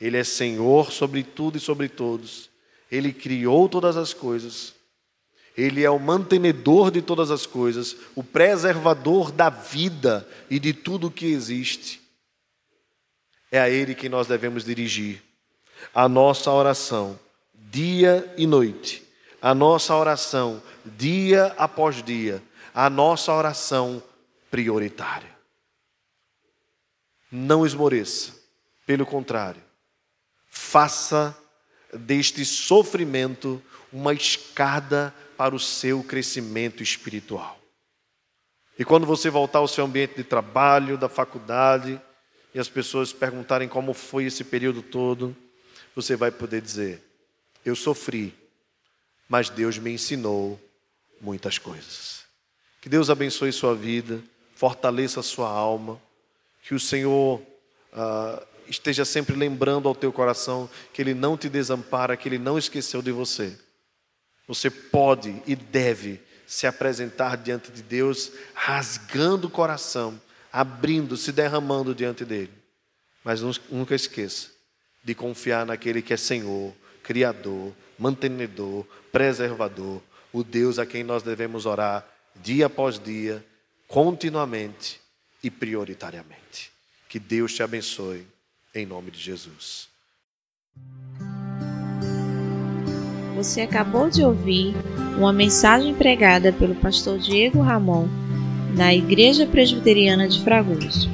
Ele 0.00 0.16
é 0.16 0.22
Senhor 0.22 0.92
sobre 0.92 1.24
tudo 1.24 1.58
e 1.58 1.60
sobre 1.60 1.88
todos. 1.88 2.48
Ele 2.88 3.12
criou 3.12 3.68
todas 3.68 3.96
as 3.96 4.14
coisas. 4.14 4.74
Ele 5.56 5.82
é 5.82 5.90
o 5.90 5.98
mantenedor 5.98 6.92
de 6.92 7.02
todas 7.02 7.32
as 7.32 7.46
coisas, 7.46 7.96
o 8.14 8.22
preservador 8.22 9.32
da 9.32 9.50
vida 9.50 10.24
e 10.48 10.60
de 10.60 10.72
tudo 10.72 11.08
o 11.08 11.10
que 11.10 11.26
existe. 11.26 12.00
É 13.50 13.58
a 13.58 13.68
Ele 13.68 13.92
que 13.92 14.08
nós 14.08 14.28
devemos 14.28 14.64
dirigir 14.64 15.20
a 15.92 16.08
nossa 16.08 16.52
oração, 16.52 17.18
dia 17.52 18.32
e 18.38 18.46
noite, 18.46 19.02
a 19.42 19.52
nossa 19.52 19.96
oração, 19.96 20.62
dia 20.84 21.52
após 21.58 22.04
dia, 22.04 22.40
a 22.74 22.88
nossa 22.88 23.32
oração 23.32 24.02
prioritária. 24.50 25.36
Não 27.30 27.66
esmoreça, 27.66 28.34
pelo 28.86 29.04
contrário, 29.04 29.62
faça 30.48 31.36
deste 31.92 32.44
sofrimento 32.44 33.62
uma 33.92 34.12
escada 34.12 35.14
para 35.36 35.54
o 35.54 35.58
seu 35.58 36.02
crescimento 36.02 36.82
espiritual. 36.82 37.58
E 38.78 38.84
quando 38.84 39.06
você 39.06 39.28
voltar 39.28 39.58
ao 39.58 39.68
seu 39.68 39.84
ambiente 39.84 40.16
de 40.16 40.24
trabalho, 40.24 40.96
da 40.96 41.08
faculdade, 41.08 42.00
e 42.54 42.58
as 42.58 42.68
pessoas 42.68 43.12
perguntarem 43.12 43.68
como 43.68 43.92
foi 43.92 44.24
esse 44.24 44.44
período 44.44 44.82
todo, 44.82 45.36
você 45.94 46.16
vai 46.16 46.30
poder 46.30 46.60
dizer: 46.60 47.02
Eu 47.64 47.74
sofri, 47.74 48.34
mas 49.28 49.50
Deus 49.50 49.78
me 49.78 49.90
ensinou 49.90 50.60
muitas 51.20 51.58
coisas. 51.58 52.27
Que 52.88 52.92
Deus 52.92 53.10
abençoe 53.10 53.52
sua 53.52 53.74
vida, 53.74 54.18
fortaleça 54.54 55.20
sua 55.20 55.46
alma, 55.46 56.00
que 56.62 56.74
o 56.74 56.80
Senhor 56.80 57.38
uh, 57.92 58.46
esteja 58.66 59.04
sempre 59.04 59.36
lembrando 59.36 59.86
ao 59.86 59.94
teu 59.94 60.10
coração 60.10 60.70
que 60.90 61.02
Ele 61.02 61.12
não 61.12 61.36
te 61.36 61.50
desampara, 61.50 62.16
que 62.16 62.26
Ele 62.26 62.38
não 62.38 62.56
esqueceu 62.56 63.02
de 63.02 63.12
você. 63.12 63.54
Você 64.46 64.70
pode 64.70 65.42
e 65.46 65.54
deve 65.54 66.18
se 66.46 66.66
apresentar 66.66 67.36
diante 67.36 67.70
de 67.70 67.82
Deus, 67.82 68.32
rasgando 68.54 69.48
o 69.48 69.50
coração, 69.50 70.18
abrindo, 70.50 71.14
se 71.14 71.30
derramando 71.30 71.94
diante 71.94 72.24
dele. 72.24 72.54
Mas 73.22 73.42
nunca 73.70 73.94
esqueça 73.94 74.48
de 75.04 75.14
confiar 75.14 75.66
naquele 75.66 76.00
que 76.00 76.14
é 76.14 76.16
Senhor, 76.16 76.72
Criador, 77.02 77.70
mantenedor, 77.98 78.86
preservador, 79.12 80.00
o 80.32 80.42
Deus 80.42 80.78
a 80.78 80.86
quem 80.86 81.04
nós 81.04 81.22
devemos 81.22 81.66
orar 81.66 82.16
dia 82.42 82.66
após 82.66 82.98
dia, 82.98 83.44
continuamente 83.86 85.00
e 85.42 85.50
prioritariamente. 85.50 86.70
Que 87.08 87.18
Deus 87.18 87.54
te 87.54 87.62
abençoe, 87.62 88.26
em 88.74 88.86
nome 88.86 89.10
de 89.10 89.18
Jesus. 89.18 89.88
Você 93.34 93.60
acabou 93.60 94.10
de 94.10 94.22
ouvir 94.24 94.74
uma 95.16 95.32
mensagem 95.32 95.94
pregada 95.94 96.52
pelo 96.52 96.74
pastor 96.74 97.18
Diego 97.18 97.60
Ramon 97.60 98.08
na 98.76 98.94
Igreja 98.94 99.46
Presbiteriana 99.46 100.28
de 100.28 100.42
Fragoso. 100.42 101.08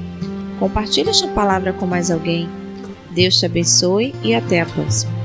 Compartilhe 0.59 1.11
esta 1.11 1.29
palavra 1.29 1.73
com 1.73 1.87
mais 1.87 2.11
alguém 2.11 2.49
Deus 3.15 3.39
te 3.39 3.47
abençoe 3.47 4.13
e 4.25 4.35
até 4.35 4.61
a 4.61 4.67
próxima. 4.67 5.24